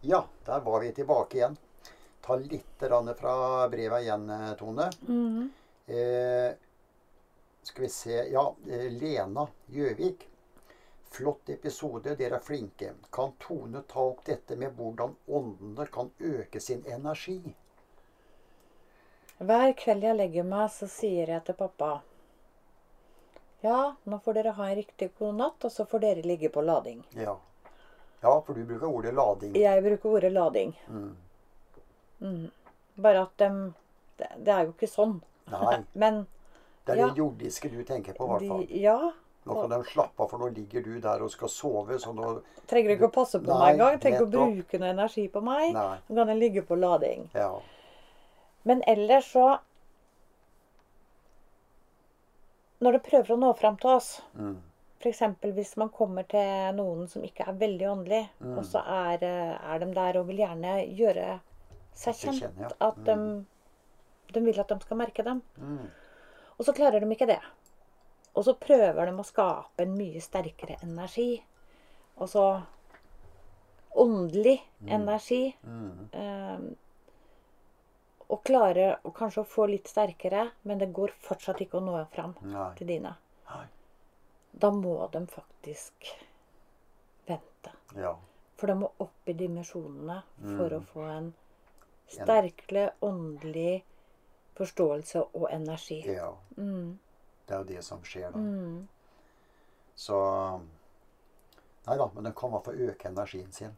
[0.04, 1.56] Ja, der var vi tilbake igjen.
[2.20, 2.84] Ta litt
[3.18, 4.26] fra brevet igjen,
[4.58, 4.90] Tone.
[5.06, 5.48] Tone.
[5.86, 6.52] Eh,
[7.62, 10.28] skal vi se Ja, eh, Lena Gjøvik.
[11.10, 12.14] Flott episode.
[12.14, 12.92] Dere er flinke.
[13.10, 17.54] Kan Tone ta opp dette med hvordan åndene kan øke sin energi?
[19.38, 22.00] Hver kveld jeg legger meg, så sier jeg til pappa
[23.62, 26.62] Ja, nå får dere ha en riktig god natt, og så får dere ligge på
[26.62, 27.04] lading.
[27.14, 27.38] Ja.
[28.22, 29.54] Ja, for du bruker ordet lading.
[29.58, 30.74] Jeg bruker ordet lading.
[30.88, 31.16] Mm.
[32.22, 32.50] Mm.
[33.02, 33.74] Bare at um,
[34.18, 35.16] det, det er jo ikke sånn.
[35.50, 35.80] Nei.
[36.04, 36.26] Men
[36.86, 37.08] Det er Ja.
[37.10, 38.66] det jordiske du tenker på, i hvert fall.
[38.70, 39.12] ja.
[39.44, 41.96] Nå kan de slappe av, for nå ligger du der og skal sove.
[41.98, 42.28] Så nå
[42.70, 43.96] Trenger ikke å passe på Nei, meg engang.
[43.98, 45.72] Trenger ikke å bruke noe energi på meg.
[45.74, 45.96] Nei.
[46.06, 47.24] Nå kan jeg ligge på lading.
[47.34, 47.48] Ja.
[48.62, 49.58] Men ellers så
[52.82, 54.56] Når du prøver å nå fram til oss, Mm.
[55.02, 55.22] f.eks.
[55.56, 58.58] hvis man kommer til noen som ikke er veldig åndelig, Mm.
[58.58, 61.40] og så er, eh, er de der og vil gjerne gjøre
[61.94, 62.88] seg kjent, Kjenner, ja.
[62.88, 63.16] at de,
[64.32, 65.42] de vil at de skal merke dem.
[65.58, 65.88] Mm.
[66.58, 67.40] Og så klarer de ikke det.
[68.34, 71.42] Og så prøver de å skape en mye sterkere energi.
[72.16, 72.62] Og så
[73.96, 75.56] åndelig energi.
[75.66, 76.08] Mm.
[76.12, 76.58] Eh,
[78.32, 82.32] og klarer kanskje å få litt sterkere, men det går fortsatt ikke å nå fram
[82.48, 82.70] Nei.
[82.78, 83.12] til dine.
[83.50, 83.66] Nei.
[84.52, 86.12] Da må de faktisk
[87.26, 87.72] vente.
[87.96, 88.16] Ja.
[88.56, 90.76] For de må opp i dimensjonene for Mm.
[90.78, 91.34] å få en
[92.08, 93.82] sterkere åndelig
[94.54, 96.02] forståelse og energi.
[96.06, 96.32] ja.
[96.56, 96.98] Mm.
[97.46, 98.38] Det er jo det som skjer da.
[98.38, 98.88] Mm.
[99.96, 100.60] Så
[101.86, 103.72] Nei da, men de kan i hvert fall øke energien sin.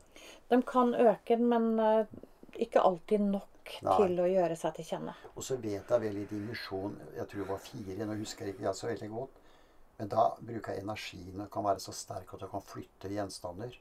[0.50, 2.06] De kan øke den, men eh,
[2.60, 3.94] ikke alltid nok Nei.
[3.96, 5.14] til å gjøre seg til kjenne.
[5.34, 8.54] Og så vet jeg vel i dimensjon Jeg tror det var fire, nå husker jeg
[8.54, 9.40] ikke jeg så veldig godt.
[9.98, 11.40] Men da bruker jeg energien.
[11.40, 13.76] og kan være så sterk at du kan flytte gjenstander.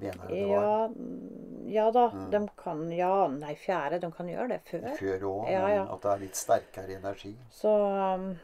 [0.00, 0.30] Var.
[0.32, 2.30] Ja, mm, ja da, Mm.
[2.30, 4.96] de kan Ja, nei, fjerde, de kan gjøre det før.
[4.96, 5.84] Før òg, Ja, ja.
[5.84, 7.36] men at det er litt sterkere energi.
[7.50, 7.68] Så
[8.14, 8.38] um,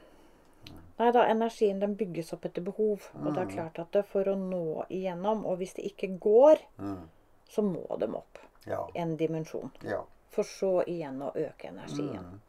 [0.99, 3.03] Nei da, energien den bygges opp etter behov.
[3.15, 3.53] Og det er Mm.
[3.55, 7.09] klart at det for å nå igjennom, og hvis det ikke går, Mm.
[7.49, 8.87] så må de opp Ja.
[8.95, 9.71] en dimensjon.
[9.83, 10.03] ja.
[10.31, 12.41] For så igjen å øke energien.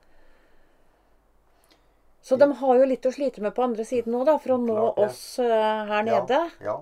[2.27, 2.29] Mm.
[2.29, 4.75] Så de har jo litt å slite med på andre siden òg, for å nå
[4.75, 6.39] Klart oss eh, her nede.
[6.59, 6.73] Ja.
[6.73, 6.77] ja.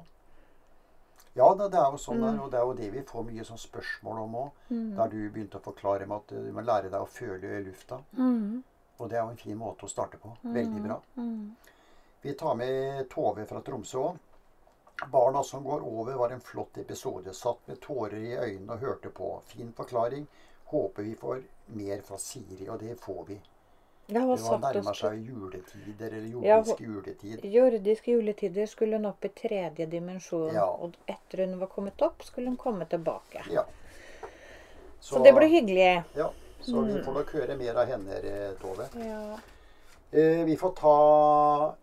[1.36, 2.26] Ja, det, det er jo sånn Mm.
[2.26, 4.52] der, og det er jo det vi får mye sånn spørsmål om òg.
[4.96, 7.98] Der du begynte å forklare med at du må lære deg å føle lufta.
[8.18, 8.64] Mm.
[9.00, 10.32] Og det er jo en fin måte å starte på.
[10.44, 11.02] Veldig bra.
[11.18, 11.56] Mm.
[12.24, 14.18] Vi tar med Tove fra Tromsø òg.
[15.12, 17.34] Barna som går over, var en flott episode.
[17.36, 19.42] Satt med tårer i øynene og hørte på.
[19.46, 20.26] Fin forklaring.
[20.72, 21.44] Håper vi får
[21.76, 23.42] mer fra Siri, og det får vi.
[24.08, 27.46] Det var oss seg juletider, eller Ja, jordisk juletid.
[27.46, 30.54] Jordiske juletider skulle hun opp i tredje dimensjon.
[30.54, 30.66] Ja.
[30.70, 33.42] Og etter hun var kommet opp, skulle hun komme tilbake.
[33.50, 33.64] Ja.
[35.00, 36.04] Så, det blir hyggelig.
[36.14, 36.30] Ja,
[36.62, 38.88] så vi får nok høre mer av henne, eh, Tove.
[39.02, 39.40] Ja.
[40.12, 41.76] Eh, vi får ta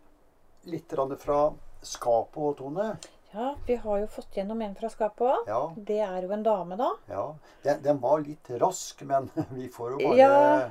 [0.70, 2.96] litt fra skapet, Tone.
[3.32, 5.46] ja, vi har jo fått gjennom en fra skapet òg.
[5.46, 6.90] Ja, Det er jo en dame, da.
[7.08, 7.35] ja.
[7.62, 10.70] Den, den var litt rask, men vi får jo bare Ja.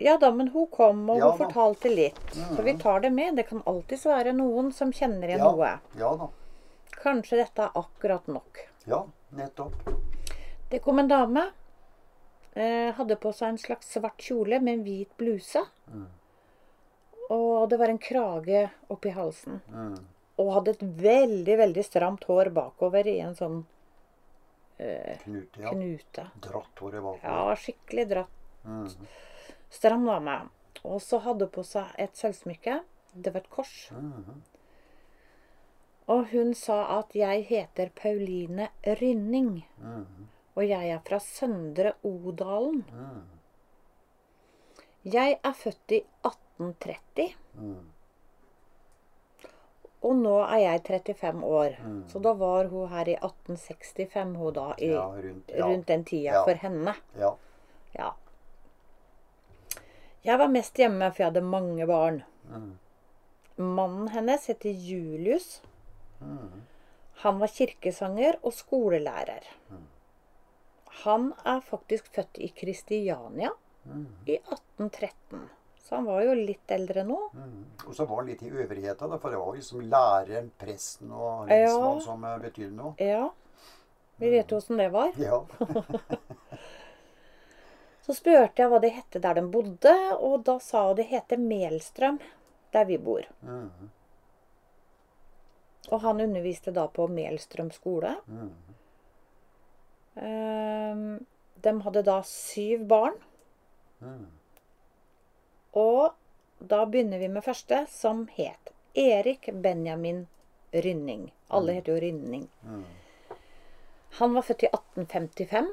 [0.00, 1.44] Ja da, men hun kom, og Ja hun da.
[1.44, 2.20] fortalte litt.
[2.32, 3.36] Så vi tar det med.
[3.36, 5.72] Det kan alltids være noen som kjenner igjen ja, noe.
[6.00, 6.30] Ja da.
[7.02, 8.62] Kanskje dette er akkurat nok.
[8.88, 9.04] Ja,
[9.36, 9.90] nettopp.
[10.70, 11.50] Det kom en dame.
[12.52, 15.64] Eh, hadde på seg en slags svart kjole med en hvit bluse.
[15.88, 16.08] Mm.
[17.32, 19.60] Og det var en krage oppi halsen.
[19.72, 19.96] Mm.
[20.42, 23.58] Og hadde et veldig, veldig stramt hår bakover i en sånn
[24.76, 25.72] eh, knute, ja.
[25.72, 26.26] knute.
[26.44, 27.28] Dratt håret bakover.
[27.28, 28.40] Ja, skikkelig dratt.
[28.64, 28.88] Mm.
[29.72, 30.36] Stram dame.
[30.84, 32.80] Og så hadde hun på seg et sølvsmykke.
[33.14, 33.74] Det var et kors.
[36.12, 39.62] Og hun sa at 'jeg heter Pauline Rynning'.
[40.56, 42.84] Og jeg er fra Søndre Odalen.
[45.04, 47.34] Jeg er født i 1830.
[47.54, 47.88] Mm.
[50.02, 51.76] Og nå er jeg 35 år.
[51.84, 52.08] Mm.
[52.08, 54.74] Så da var hun her i 1865, hun da.
[54.78, 55.66] I, Ja, rundt, ja.
[55.66, 56.44] Rundt den tida Ja.
[56.44, 56.94] for henne.
[57.18, 58.10] Ja.
[60.24, 62.22] Jeg var mest hjemme, for jeg hadde mange barn.
[62.50, 62.68] Mm.
[63.58, 65.60] Mannen hennes heter Julius.
[66.20, 66.62] Mm.
[67.24, 69.48] Han var kirkesanger og skolelærer.
[69.70, 69.82] Mm.
[71.02, 73.50] Han er faktisk født i Kristiania
[73.84, 74.06] Mm.
[74.30, 75.48] i 1813.
[75.82, 77.16] Så han var jo litt eldre nå.
[77.34, 77.64] Mm.
[77.88, 81.98] Og så var han litt i øvrigheta, for det var liksom læreren, presten og Ja.
[82.00, 82.94] som betydde noe.
[82.98, 83.28] Ja.
[84.18, 85.10] Vi vet jo åssen det var.
[85.18, 85.40] Ja.
[88.02, 91.38] Så spurte jeg hva det hette der de bodde, og da sa hun det heter
[91.38, 92.18] Melstrøm,
[92.74, 93.26] der vi bor.
[93.46, 93.90] Mm.
[95.90, 98.16] Og han underviste da på Melstrøm skole.
[98.26, 98.50] Mm.
[100.12, 101.04] Um,
[101.62, 103.14] de hadde da syv barn.
[104.02, 104.26] Mm.
[105.78, 106.10] Og
[106.58, 110.26] da begynner vi med første, som het Erik Benjamin
[110.72, 111.30] Rynning.
[111.48, 112.48] Alle heter jo Rynning.
[112.66, 112.84] Mm.
[114.18, 115.72] Han var født i 1855.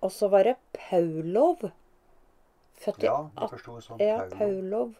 [0.00, 1.70] Og så var det Paulov.
[2.78, 3.16] Født i Ja,
[3.50, 3.98] forsto sånn.
[4.00, 4.94] ja, Paulov.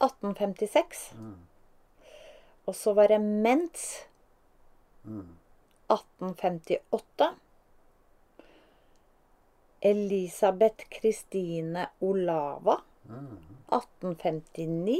[0.00, 1.12] 1856.
[1.18, 1.34] Mm.
[2.66, 4.06] Og så var det Mentz.
[5.04, 5.36] Mm.
[5.90, 7.34] 1858.
[9.80, 12.80] Elisabeth Kristine Olava.
[13.08, 13.38] Mm.
[13.68, 14.98] 1859.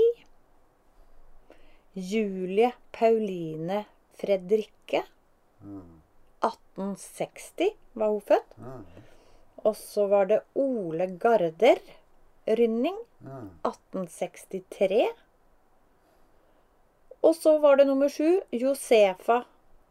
[1.94, 3.84] Julie Pauline
[4.18, 5.02] Fredrikke.
[5.62, 5.97] Mm.
[6.44, 8.58] 1860 var hun født.
[8.58, 8.84] Mm.
[9.66, 11.80] Og så var det Ole Garder
[12.46, 12.98] Rynning.
[13.18, 13.50] Mm.
[13.66, 15.08] 1863.
[17.20, 19.42] Og så var det nummer sju Josefa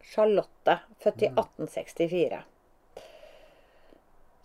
[0.07, 2.43] Charlotte, født i 1864.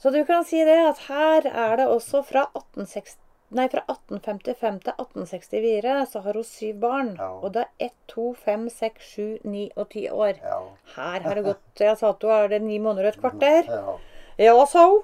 [0.03, 3.19] Så du kan si det at her er det også fra, 1860,
[3.57, 7.13] nei, fra 1855 til 1864 så har hun syv barn.
[7.19, 7.31] Ja.
[7.39, 10.41] Og er 1, 2, 5, 6, 7, 9 og ti år.
[10.43, 10.61] Ja.
[10.97, 13.69] Her har det gått Jeg sa at hun er det ni måneder og et kvarter.
[13.69, 13.99] Ja.
[14.43, 15.03] Ja, sa hun.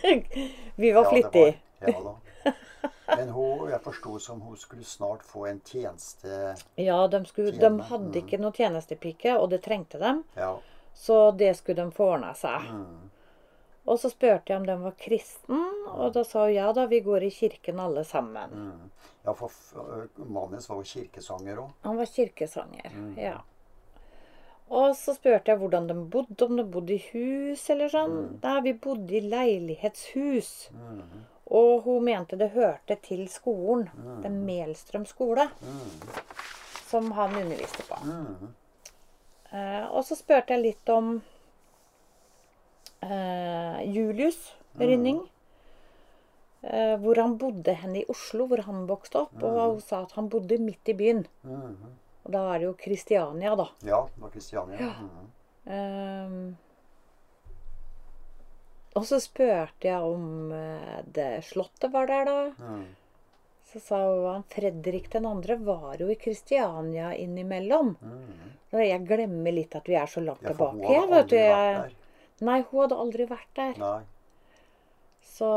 [0.82, 1.56] Vi var flittige.
[1.80, 2.16] Ja da.
[3.16, 7.70] Men hun, jeg forsto som hun skulle snart få en tjeneste Ja, de, skulle, de
[7.88, 8.20] hadde mm.
[8.22, 10.22] ikke noe tjenestepike, og det trengte dem.
[10.36, 10.54] Ja.
[10.94, 12.68] Så det skulle de få ordna seg.
[12.70, 13.10] Mm.
[13.86, 17.00] Og så spurte jeg om de var kristen, og da sa hun ja da, vi
[17.02, 18.50] går i kirken alle sammen.
[18.50, 18.90] Mm.
[19.24, 19.50] Ja, for
[20.18, 21.72] hennes var jo kirkesanger òg.
[21.82, 23.16] Han var kirkesanger, Mm.
[23.18, 23.40] ja.
[24.72, 28.14] Og så spurte jeg hvordan de bodde, om de bodde i hus eller sånn.
[28.14, 28.38] Mm.
[28.42, 30.70] Nei, vi bodde i leilighetshus.
[30.72, 31.02] Mm.
[31.52, 33.90] Og hun mente det hørte til skolen.
[33.98, 34.24] Mm.
[34.24, 36.08] Er Melstrøm skole, Mm.
[36.86, 37.98] som han underviste på.
[38.04, 38.54] Mm.
[39.52, 41.22] Eh, og så spurte jeg litt om
[43.02, 44.40] eh, Julius
[44.80, 45.20] Rynning.
[46.62, 49.38] Eh, hvor han bodde hen i Oslo, hvor han vokste opp.
[49.42, 51.24] Og hun sa at han bodde midt i byen.
[51.42, 51.94] Mm.
[52.22, 53.66] Og da er det jo Kristiania, da.
[53.82, 54.78] Ja, det var Kristiania.
[54.78, 54.92] Ja.
[55.02, 55.30] Mm.
[55.74, 56.56] Ehm,
[58.94, 62.38] og så spurte jeg om eh, det slottet var der, da.
[62.62, 62.84] Mm.
[63.72, 67.96] Så sa hun Fredrik den andre var jo i Kristiania innimellom.
[67.98, 68.54] Mm.
[68.72, 70.86] Og jeg glemmer litt at vi er så langt Ja, tilbake.
[70.92, 71.36] Jeg, vet du.
[71.40, 71.98] Jeg-.
[72.40, 73.76] Nei, hun hadde aldri vært der.
[73.78, 74.02] Nei.
[75.22, 75.48] Så,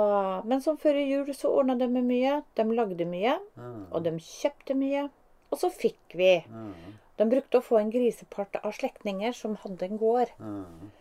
[0.45, 2.43] men som før jul så ordna de med mye.
[2.55, 3.87] De lagde mye, Mm.
[3.91, 5.09] og de kjøpte mye.
[5.51, 6.43] Og så fikk vi.
[6.49, 6.73] Mm.
[7.17, 10.29] De brukte å få en grisepart av slektninger som hadde en gård.
[10.39, 10.91] Mm.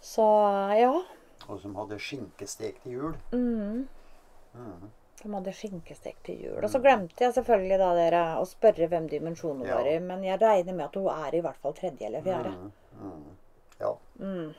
[0.00, 0.24] Så
[0.78, 0.92] ja.
[1.48, 3.14] Og som hadde skinkestek til jul.
[3.32, 3.86] Mm.
[4.54, 4.90] Mm.
[5.22, 6.58] De hadde skinkestek til jul.
[6.64, 9.76] Og så glemte jeg selvfølgelig da dere å spørre hvem dimensjonen Ja.
[9.76, 9.98] var i.
[10.00, 12.52] Men jeg regner med at hun er i hvert fall tredje eller fjerde.
[12.52, 12.72] Mm.
[13.00, 13.24] Mm.
[13.78, 13.98] Ja.
[14.20, 14.52] Mm.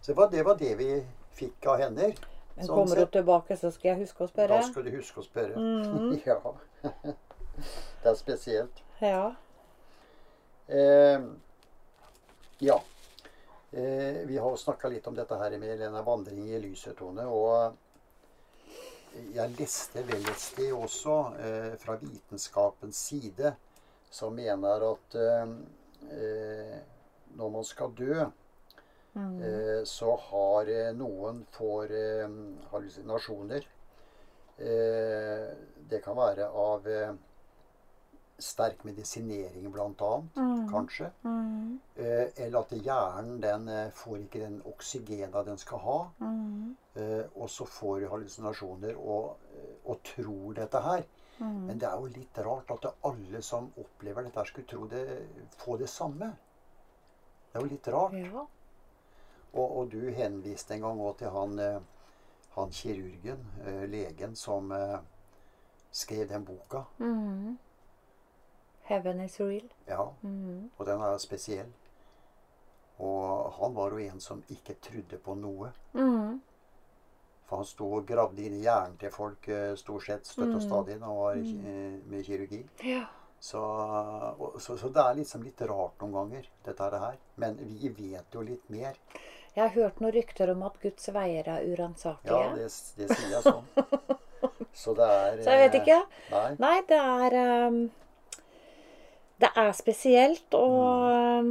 [0.00, 0.90] Så det var, det var det vi
[1.36, 2.12] fikk av henne.
[2.54, 4.56] Men sånn kommer du tilbake, så skal jeg huske å spørre.
[4.60, 5.56] Da skal du huske å spørre.
[5.56, 6.16] Mhm.
[6.30, 6.40] ja.
[8.02, 8.82] det er spesielt.
[9.00, 9.34] Ja.
[10.66, 11.28] Eh,
[12.64, 12.80] ja.
[13.70, 17.26] Eh, vi har snakka litt om dette her med denne vandringen i lyset, Tone.
[17.30, 17.78] Og
[19.34, 23.54] jeg leste vel et sted også, eh, fra vitenskapens side,
[24.10, 25.52] som mener at eh,
[26.18, 26.78] eh,
[27.36, 28.30] når man skal dø,
[29.12, 29.42] Mm.
[29.42, 32.28] eh, så har eh, noen får eh,
[32.70, 33.64] hallusinasjoner.
[34.58, 35.48] Eh,
[35.90, 37.14] det kan være av eh,
[38.38, 40.68] sterk medisinering, annet, Mm.
[40.70, 41.10] kanskje.
[41.24, 41.80] Mm.
[41.96, 45.98] Eh, eller at hjernen den får ikke den oksygena den skal ha.
[46.20, 46.76] Mm.
[46.94, 49.36] Eh, og så får du hallusinasjoner og,
[49.84, 51.02] og tror dette her.
[51.40, 51.66] Mm.
[51.66, 55.04] Men det er jo litt rart at alle som opplever dette, skulle tro det,
[55.58, 56.36] få det samme.
[57.52, 58.12] Det er jo litt rart.
[58.14, 58.44] Ja.
[59.52, 61.80] Og, og du henviste en gang òg til han, eh,
[62.54, 64.98] han kirurgen, eh, legen, som eh,
[65.90, 66.84] skrev den boka.
[66.98, 67.56] Mm.
[68.90, 69.66] Heaven is real.
[69.86, 70.70] Ja, Mm.
[70.78, 71.72] og den er spesiell.
[72.98, 75.72] Og han var jo en som ikke trodde på noe.
[75.94, 76.40] Mm.
[77.46, 80.98] For han sto og gravde inn i hjernen til folk stort sett støtt og stadig
[81.00, 82.60] når han var med kirurgi.
[82.84, 83.06] Ja.
[83.40, 83.60] Så,
[84.60, 87.14] så, så det er liksom litt rart noen ganger, dette her.
[87.40, 88.98] Men vi vet jo litt mer.
[89.54, 92.36] Jeg har hørt noen rykter om at Guds veier er uransakelige.
[92.36, 92.68] Ja, det,
[93.00, 93.64] det sier jeg sånn.
[94.82, 95.96] Så det er Så jeg vet eh, ikke.
[96.30, 96.50] Nei.
[96.62, 97.34] Nei, det er
[97.66, 97.80] um,
[99.40, 101.50] Det er spesielt og Mm.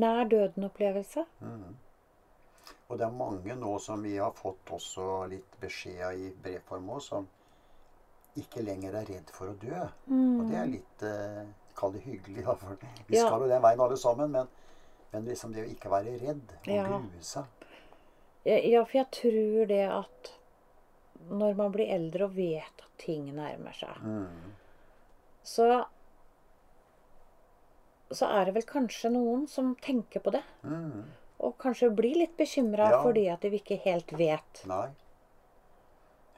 [0.00, 1.24] nær døden-opplevelse.
[1.40, 1.76] Mm.
[2.88, 7.00] Og det er mange nå som vi har fått også litt beskjed i brevform òg,
[7.02, 7.28] som
[8.36, 9.80] ikke lenger er redd for å dø.
[10.10, 11.44] Og det er litt eh,
[11.74, 12.54] Kall det hyggelig, da.
[12.54, 12.76] For
[13.08, 13.26] vi Ja.
[13.26, 14.30] skal jo den veien alle sammen.
[14.30, 14.46] Men,
[15.12, 16.84] Men liksom det å ikke være redd og Ja.
[16.88, 17.44] grue seg.
[18.44, 20.32] Ja, ja, for jeg tror det at
[21.30, 24.52] når man blir eldre og vet at ting nærmer seg, Mm.
[25.44, 25.84] så
[28.14, 30.42] så er det vel kanskje noen som tenker på det.
[30.64, 31.04] Mm.
[31.40, 33.02] Og kanskje blir litt bekymra Ja.
[33.02, 34.62] fordi at de ikke helt vet.
[34.66, 34.90] Nei.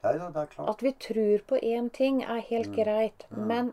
[0.05, 0.69] Nei ja, det er klart.
[0.69, 2.77] At vi tror på én ting, er helt Mm.
[2.77, 3.25] greit.
[3.31, 3.73] Men,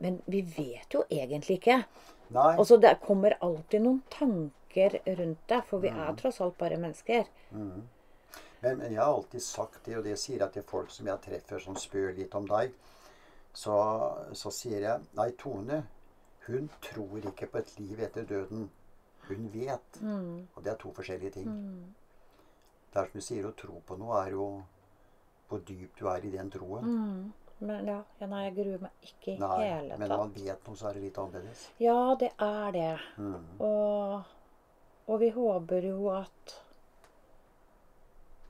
[0.00, 1.84] men vi vet jo egentlig ikke.
[2.30, 2.56] Nei.
[2.58, 5.98] Altså, Det kommer alltid noen tanker rundt det, for vi Mm.
[6.08, 7.26] er tross alt bare mennesker.
[7.50, 11.20] Men, men jeg har alltid sagt det, og det sier jeg til folk som jeg
[11.20, 12.72] treffer som spør litt om deg.
[13.54, 13.74] Så,
[14.32, 15.86] så sier jeg Nei, Tone,
[16.46, 18.70] hun tror ikke på et liv etter døden.
[19.28, 19.98] Hun vet.
[20.56, 21.94] Og det er to forskjellige ting.
[22.94, 24.62] Det er som du sier, å tro på noe er jo
[25.48, 26.84] hvor dypt du er i den troen.
[26.84, 27.32] Mm.
[27.60, 30.66] Men ja, ja, nei, jeg gruer meg ikke i Nei, hele men når man vet
[30.68, 31.64] noe, så er det litt annerledes.
[31.82, 32.98] Ja, det er det.
[33.18, 33.60] Mm.
[33.60, 34.22] Og,
[35.08, 36.54] og vi håper jo at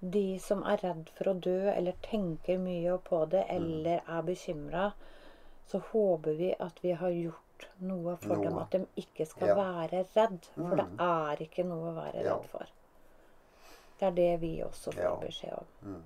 [0.01, 3.57] de som er redd for å dø, eller tenker mye på det, Mm.
[3.57, 4.93] eller er bekymra,
[5.67, 8.59] så håper vi at vi har gjort noe for dem.
[8.59, 9.55] At de ikke skal Ja.
[9.55, 10.45] være redd.
[10.55, 11.01] For det Mm.
[11.01, 12.37] er ikke noe å være Ja.
[12.37, 12.67] redd for.
[13.99, 16.05] Det er det vi også får beskjed om.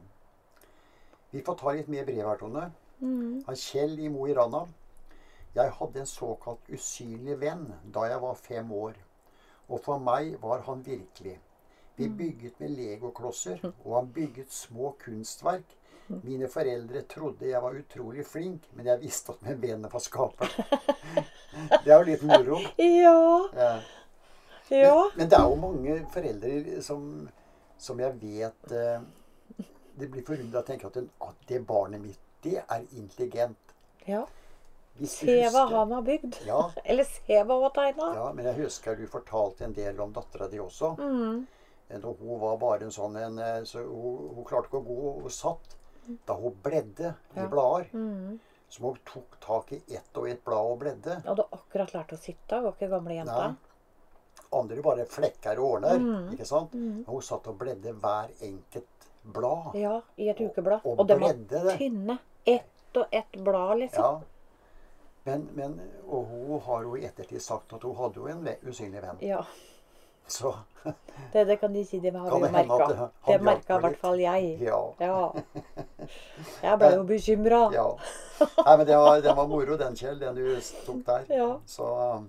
[1.33, 2.67] Vi får ta litt mer brev her, Tone.
[3.01, 3.43] Mm.
[3.47, 4.67] Han Kjell i Mo i Rana.
[5.57, 7.65] Jeg hadde en såkalt usynlig venn
[7.95, 8.99] da jeg var fem år.
[9.73, 11.39] Og for meg var han virkelig.
[11.97, 15.77] Vi bygget med legoklosser, og han bygget små kunstverk.
[16.23, 20.53] Mine foreldre trodde jeg var utrolig flink, men jeg visste at min benet var skapet.
[21.85, 22.61] Det er jo litt moro.
[22.77, 23.17] Ja.
[23.57, 23.73] Ja.
[24.69, 27.03] Men, Men det er jo mange foreldre som,
[27.79, 29.03] som jeg vet eh,
[29.99, 33.75] Det blir forundra å tenke at, den, at det barnet mitt, det er intelligent.
[34.07, 34.25] ja.
[35.09, 36.35] Se hva han har bygd.
[36.45, 38.11] Ja, Eller se hva hun har tegna.
[38.15, 40.91] ja, men jeg husker du fortalte en del om dattera di også.
[41.01, 41.47] Mm.
[41.89, 45.13] Da hun var bare en sånn en eh, så hun, hun klarte ikke å gå.
[45.25, 45.77] Hun satt
[46.29, 47.49] da hun bledde i Ja.
[47.49, 47.89] blader.
[47.97, 48.37] Mm.
[48.69, 51.17] Som hun tok tak i ett og ett blad og bledde.
[51.25, 52.61] Og hadde akkurat lært å sitte.
[52.61, 53.49] Var ikke gamle jenta.
[53.49, 53.57] Nei.
[54.61, 55.97] Andre bare flekker og ordner.
[56.05, 56.31] Mm.
[56.37, 56.77] ikke sant?
[56.77, 57.05] Mm.
[57.09, 58.92] hun satt og bledde hver enkelt
[59.23, 59.75] blad.
[59.75, 60.81] Ja, i et ukeblad.
[60.85, 61.79] og Og de var bredde det.
[61.79, 62.19] tynne.
[62.47, 64.05] Ett og ett blad, liksom.
[64.05, 64.21] Ja.
[65.25, 69.03] Men, men, og hun har jo i ettertid sagt at hun hadde jo en usynlig
[69.03, 69.19] venn.
[69.23, 69.45] Ja.
[70.27, 70.55] Så
[71.33, 72.01] Det, det kan de si.
[72.01, 72.87] Det har vi jo merka.
[73.27, 74.59] det- merka i hvert fall jeg.
[74.63, 74.81] ja.
[74.99, 75.33] Ja.
[76.63, 77.73] Jeg ble jo bekymra.
[77.75, 77.87] ja.
[78.67, 81.25] Nei, men det var, det var moro, den, Kjell, den du tok der.
[81.29, 81.49] Ja.
[81.67, 82.25] Så,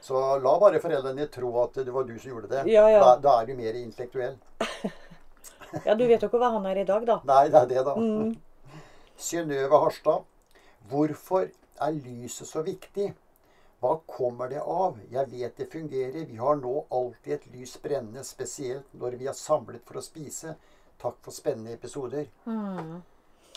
[0.00, 2.66] så la bare foreldrene tro at det var du som gjorde det.
[2.70, 3.00] Ja, ja.
[3.02, 4.36] Da, da er du mer intellektuell.
[5.84, 7.20] Ja, du vet jo ikke hva han er i dag, da.
[7.28, 7.94] Nei, det er det, da.
[7.94, 8.36] Mm.
[9.18, 10.24] Synnøve Harstad.
[10.88, 11.48] Hvorfor
[11.80, 13.10] er lyset så viktig?
[13.80, 14.96] Hva kommer det av?
[15.12, 16.24] Jeg vet det fungerer.
[16.26, 20.56] Vi har nå alltid et lys brennende, spesielt når vi er samlet for å spise.
[20.98, 22.26] Takk for spennende episoder.
[22.48, 23.02] Mm.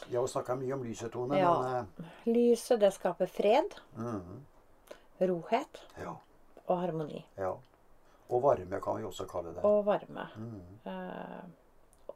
[0.07, 1.55] Vi har jo snakka mye om lyset, Tone, Ja.
[1.61, 2.05] men uh...
[2.29, 4.45] Lyset, det skaper fred, Mm.
[5.21, 6.15] rohet ja,
[6.67, 7.25] og harmoni.
[7.37, 7.55] ja.
[8.31, 9.63] Og varme kan vi også kalle det.
[9.67, 10.23] Og varme.
[10.37, 10.61] Mm.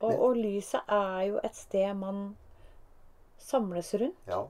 [0.02, 2.36] Og, og lyset er jo et sted man
[3.38, 4.16] samles rundt.
[4.28, 4.44] Ja.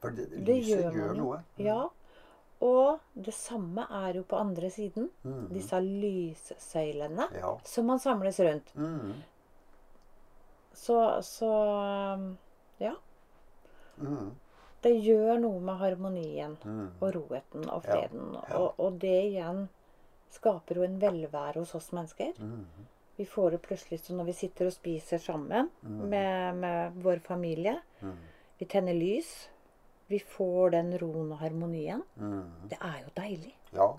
[0.00, 1.36] For det, Det lyset gjør gjør, noe.
[1.58, 1.64] Mm.
[1.64, 1.80] Ja.
[2.60, 5.10] Og det samme er jo på andre siden.
[5.24, 5.48] Mhm.
[5.54, 7.54] Disse lyssøylene Ja.
[7.64, 8.74] som man samles rundt.
[8.76, 9.14] Mhm.
[10.72, 11.50] Så, så
[12.78, 12.92] ja.
[13.98, 14.30] Mm.
[14.82, 16.86] Det gjør noe med harmonien Mhm.
[17.00, 18.32] og roheten og Ja, freden.
[18.48, 18.56] ja.
[18.58, 19.68] Og, og det igjen
[20.30, 22.32] skaper jo en velvære hos oss mennesker.
[23.20, 27.74] Vi får det plutselig sånn når vi sitter og spiser sammen med, med vår familie.
[28.00, 28.14] Mm.
[28.56, 29.28] Vi tenner lys.
[30.08, 32.00] Vi får den roen og harmonien.
[32.16, 32.70] Mhm.
[32.70, 33.52] Det er jo deilig.
[33.76, 33.90] Ja.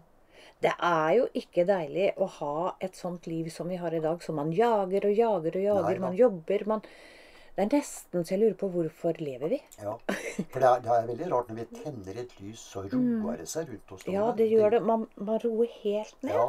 [0.66, 4.24] Det er jo ikke deilig å ha et sånt liv som vi har i dag,
[4.26, 5.92] som man jager og jager og jager.
[5.92, 6.66] Nei man jobber.
[6.74, 9.62] Man Det er nesten så jeg lurer på hvorfor lever vi?
[9.84, 13.38] Ja, for det er, det er veldig rart når vi tenner et lys, så roer
[13.38, 14.06] det seg rundt oss.
[14.08, 14.14] Mm.
[14.18, 14.84] Ja, det gjør det.
[14.88, 16.34] Man, man roer helt ned.
[16.34, 16.48] Ja,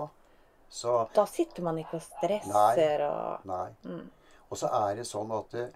[0.72, 3.68] så Da sitter man ikke og stresser og Nei.
[3.84, 4.06] Mm.
[4.50, 5.66] Og så er det sånn at det,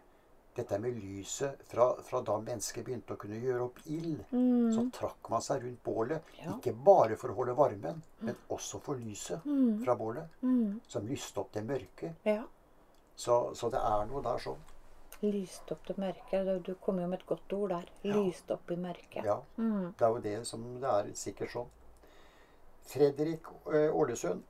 [0.56, 4.22] dette med lyset Fra, fra da mennesker begynte å kunne gjøre opp ild,
[4.72, 6.22] så trakk man seg rundt bålet.
[6.32, 6.38] Mm.
[6.46, 6.54] Ja.
[6.56, 9.84] Ikke bare for å holde varmen, men også for lyset Mm.
[9.84, 10.28] fra bålet.
[10.42, 12.14] mm, Som lyste opp det mørke.
[12.24, 12.42] Ja.
[13.16, 14.64] Så, så det er noe der sånn.
[15.22, 16.44] Lyste opp det mørke.
[16.44, 17.84] Du- Du kom jo med et godt ord der.
[18.04, 19.24] Lyste opp i mørket.
[19.24, 19.38] Ja.
[19.58, 19.92] Mm.
[19.96, 21.68] Det er jo det som det er sikkert sånn.
[22.86, 23.42] Fredrik
[23.72, 24.42] eh, Ålesund.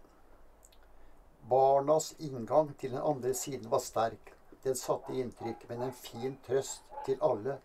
[1.49, 4.33] Barnas inngang til den andre siden var sterk.
[4.65, 7.59] Den satte inntrykk, men en fin trøst til alle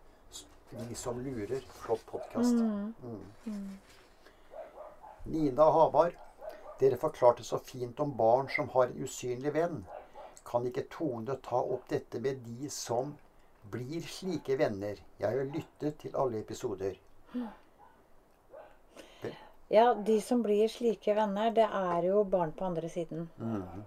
[0.70, 1.64] de vi som lurer.
[1.82, 2.54] Flott podkast.
[2.54, 3.78] Mm.
[5.24, 6.14] Nina Hamar.
[6.80, 9.82] Dere forklarte så fint om barn som har en usynlig venn.
[10.46, 13.12] Kan ikke Tone ta opp dette med de som
[13.70, 14.98] blir slike venner?
[15.18, 16.98] Jeg har lyttet til alle episoder.
[19.72, 23.28] Ja, de som blir slike venner, det er jo barn på andre siden.
[23.40, 23.84] Mm.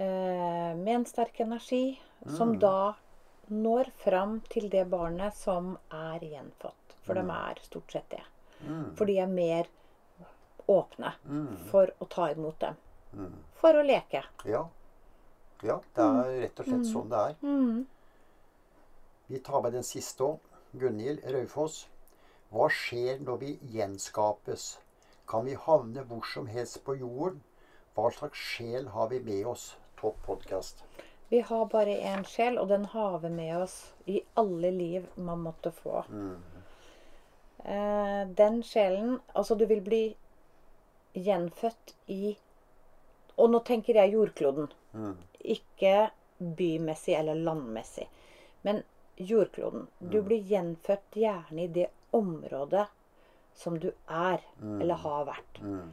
[0.00, 1.98] Eh, med en sterk energi,
[2.36, 2.58] som Mm.
[2.60, 2.94] da
[3.50, 6.94] når fram til det barnet som er gjenfødt.
[7.02, 8.22] For de er stort sett det.
[8.66, 8.94] Mm.
[8.96, 9.66] For de er mer
[10.68, 11.56] åpne Mm.
[11.70, 12.76] for å ta imot dem.
[13.14, 13.32] Mm.
[13.54, 14.22] For å leke.
[14.44, 14.68] Ja.
[15.62, 15.80] ja.
[15.94, 17.34] Det er rett og slett sånn det er.
[17.42, 17.86] Mm.
[19.28, 20.38] Vi tar med den siste òg.
[20.72, 21.88] Gunhild Raufoss.
[22.50, 24.62] Hva skjer når vi gjenskapes?
[25.30, 27.44] Kan vi havne hvor som helst på jorden?
[27.94, 29.76] Hva slags sjel har vi med oss?
[30.00, 30.82] Topp podkast.
[31.30, 33.76] Vi har bare én sjel, og den har vi med oss
[34.10, 36.02] i alle liv man måtte få.
[36.08, 36.42] Mm.
[37.62, 40.04] Eh, den sjelen Altså, du vil bli
[41.14, 42.36] gjenfødt i
[43.36, 44.72] Og nå tenker jeg jordkloden.
[44.92, 45.18] Mm.
[45.40, 48.08] Ikke bymessig eller landmessig,
[48.62, 48.82] men
[49.20, 49.86] jordkloden.
[49.98, 52.86] Du blir gjenfødt gjerne i det området
[53.54, 55.60] som du er eller har vært.
[55.60, 55.90] Mm.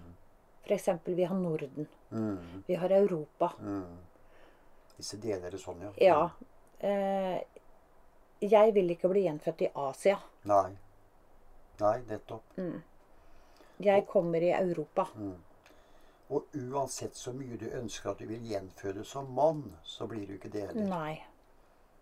[0.63, 0.89] F.eks.
[1.05, 1.87] vi har Norden.
[2.09, 2.63] Mm.
[2.67, 3.53] Vi har Europa.
[3.61, 3.97] Mm.
[4.97, 5.91] Disse deler det sånn, ja.
[6.01, 6.29] Ja.
[6.79, 7.39] Eh,
[8.39, 10.17] jeg vil ikke bli gjenfødt i Asia.
[10.49, 10.69] Nei.
[11.81, 12.57] Nei, nettopp.
[13.77, 15.07] Jeg kommer i Europa.
[16.27, 20.35] Og uansett så mye du ønsker at du vil gjenfødes som mann, så blir du
[20.35, 20.89] ikke det heller.
[20.89, 21.13] Nei.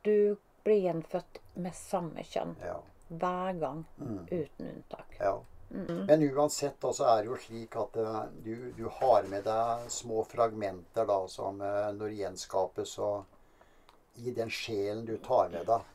[0.05, 2.55] Du blir gjenfødt med samme kjønn.
[2.66, 2.80] Ja.
[3.07, 3.84] Hver gang.
[4.32, 5.18] Uten unntak.
[5.20, 5.38] Ja.
[5.70, 9.88] Men uansett da, så er det jo slik at eh, du, du har med deg
[9.91, 15.89] små fragmenter da, som eh, når gjenskapes og i den sjelen du tar med deg.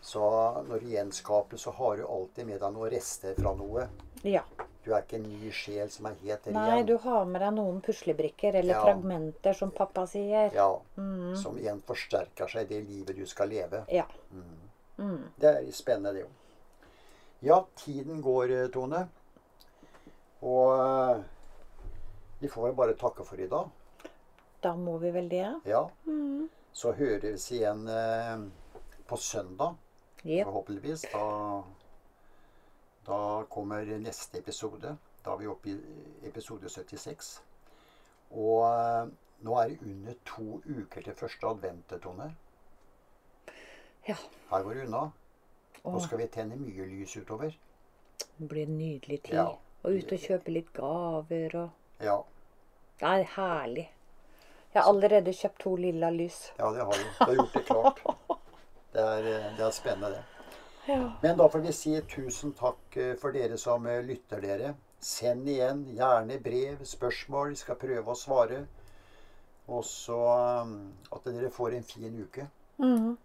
[0.00, 0.24] Så
[0.68, 3.86] når du gjenskapes, så har du alltid med deg noen rester fra noe.
[4.24, 4.42] Ja.
[4.84, 6.56] Du er ikke en ny sjel som er helt ren.
[6.56, 8.82] Nei, du har med deg noen puslebrikker eller Ja.
[8.84, 10.50] fragmenter, som pappa sier.
[10.54, 10.80] Ja,
[11.36, 13.84] Som igjen forsterker seg i det livet du skal leve.
[13.88, 14.06] Ja.
[15.38, 16.28] Det er spennende, det jo.
[17.40, 19.08] Ja, tiden går, eh, Tone.
[20.42, 20.80] Og
[21.16, 21.22] eh,
[22.40, 23.68] vi får jo bare takke for i dag.
[24.62, 25.46] Da må vi vel det.
[25.64, 25.86] Ja.
[26.72, 28.42] Så høres igjen eh,
[29.08, 29.74] på søndag,
[30.24, 30.44] yep.
[30.46, 31.06] forhåpentligvis.
[31.12, 31.62] Da,
[33.06, 34.96] da kommer neste episode.
[35.24, 35.76] Da er vi oppe i
[36.28, 37.30] episode 76.
[38.30, 39.10] Og eh,
[39.44, 42.28] nå er det under to uker til første advent, Tone.
[44.08, 44.16] Ja.
[44.50, 45.06] Her går det unna.
[45.84, 47.54] Nå skal vi tenne mye lys utover.
[48.36, 49.34] Det blir en nydelig tid.
[49.40, 49.46] Ja.
[49.80, 52.18] Og ut og kjøpe litt gaver og Ja,
[53.00, 53.86] Det er herlig.
[54.72, 56.52] Jeg har allerede kjøpt to lilla lys.
[56.58, 57.04] ja det har du.
[57.18, 58.02] Du har gjort det klart.
[58.92, 60.22] Det er, eh, det er spennende, det.
[60.86, 61.12] Ja.
[61.22, 64.74] Men da får vi si tusen takk eh, for dere som eh, lytter dere.
[65.00, 67.54] Send igjen gjerne brev, spørsmål.
[67.54, 68.62] Vi skal prøve å svare.
[69.70, 70.72] Og så eh,
[71.16, 72.46] at dere får en fin uke.
[72.80, 73.18] Mm.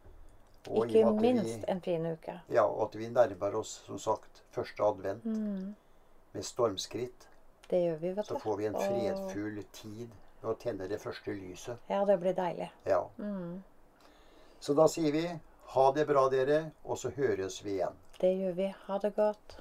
[0.66, 2.40] Og Ikke minst vi- en fin uke.
[2.50, 5.76] Ja, og at vi nærmer oss, som sagt, første advent mm.
[6.34, 7.28] med stormskritt.
[7.70, 8.34] Det gjør vi, vet du.
[8.34, 10.10] Så får vi en fredfull tid
[10.42, 11.78] ved å tenne det første lyset.
[11.90, 12.72] Ja, det blir deilig.
[12.86, 13.04] Ja.
[13.18, 13.64] Mm.
[14.60, 15.26] Så da sier vi
[15.74, 17.98] ha det bra, dere, og så høres vi igjen.
[18.22, 18.70] Det gjør vi.
[18.88, 19.58] Ha det godt.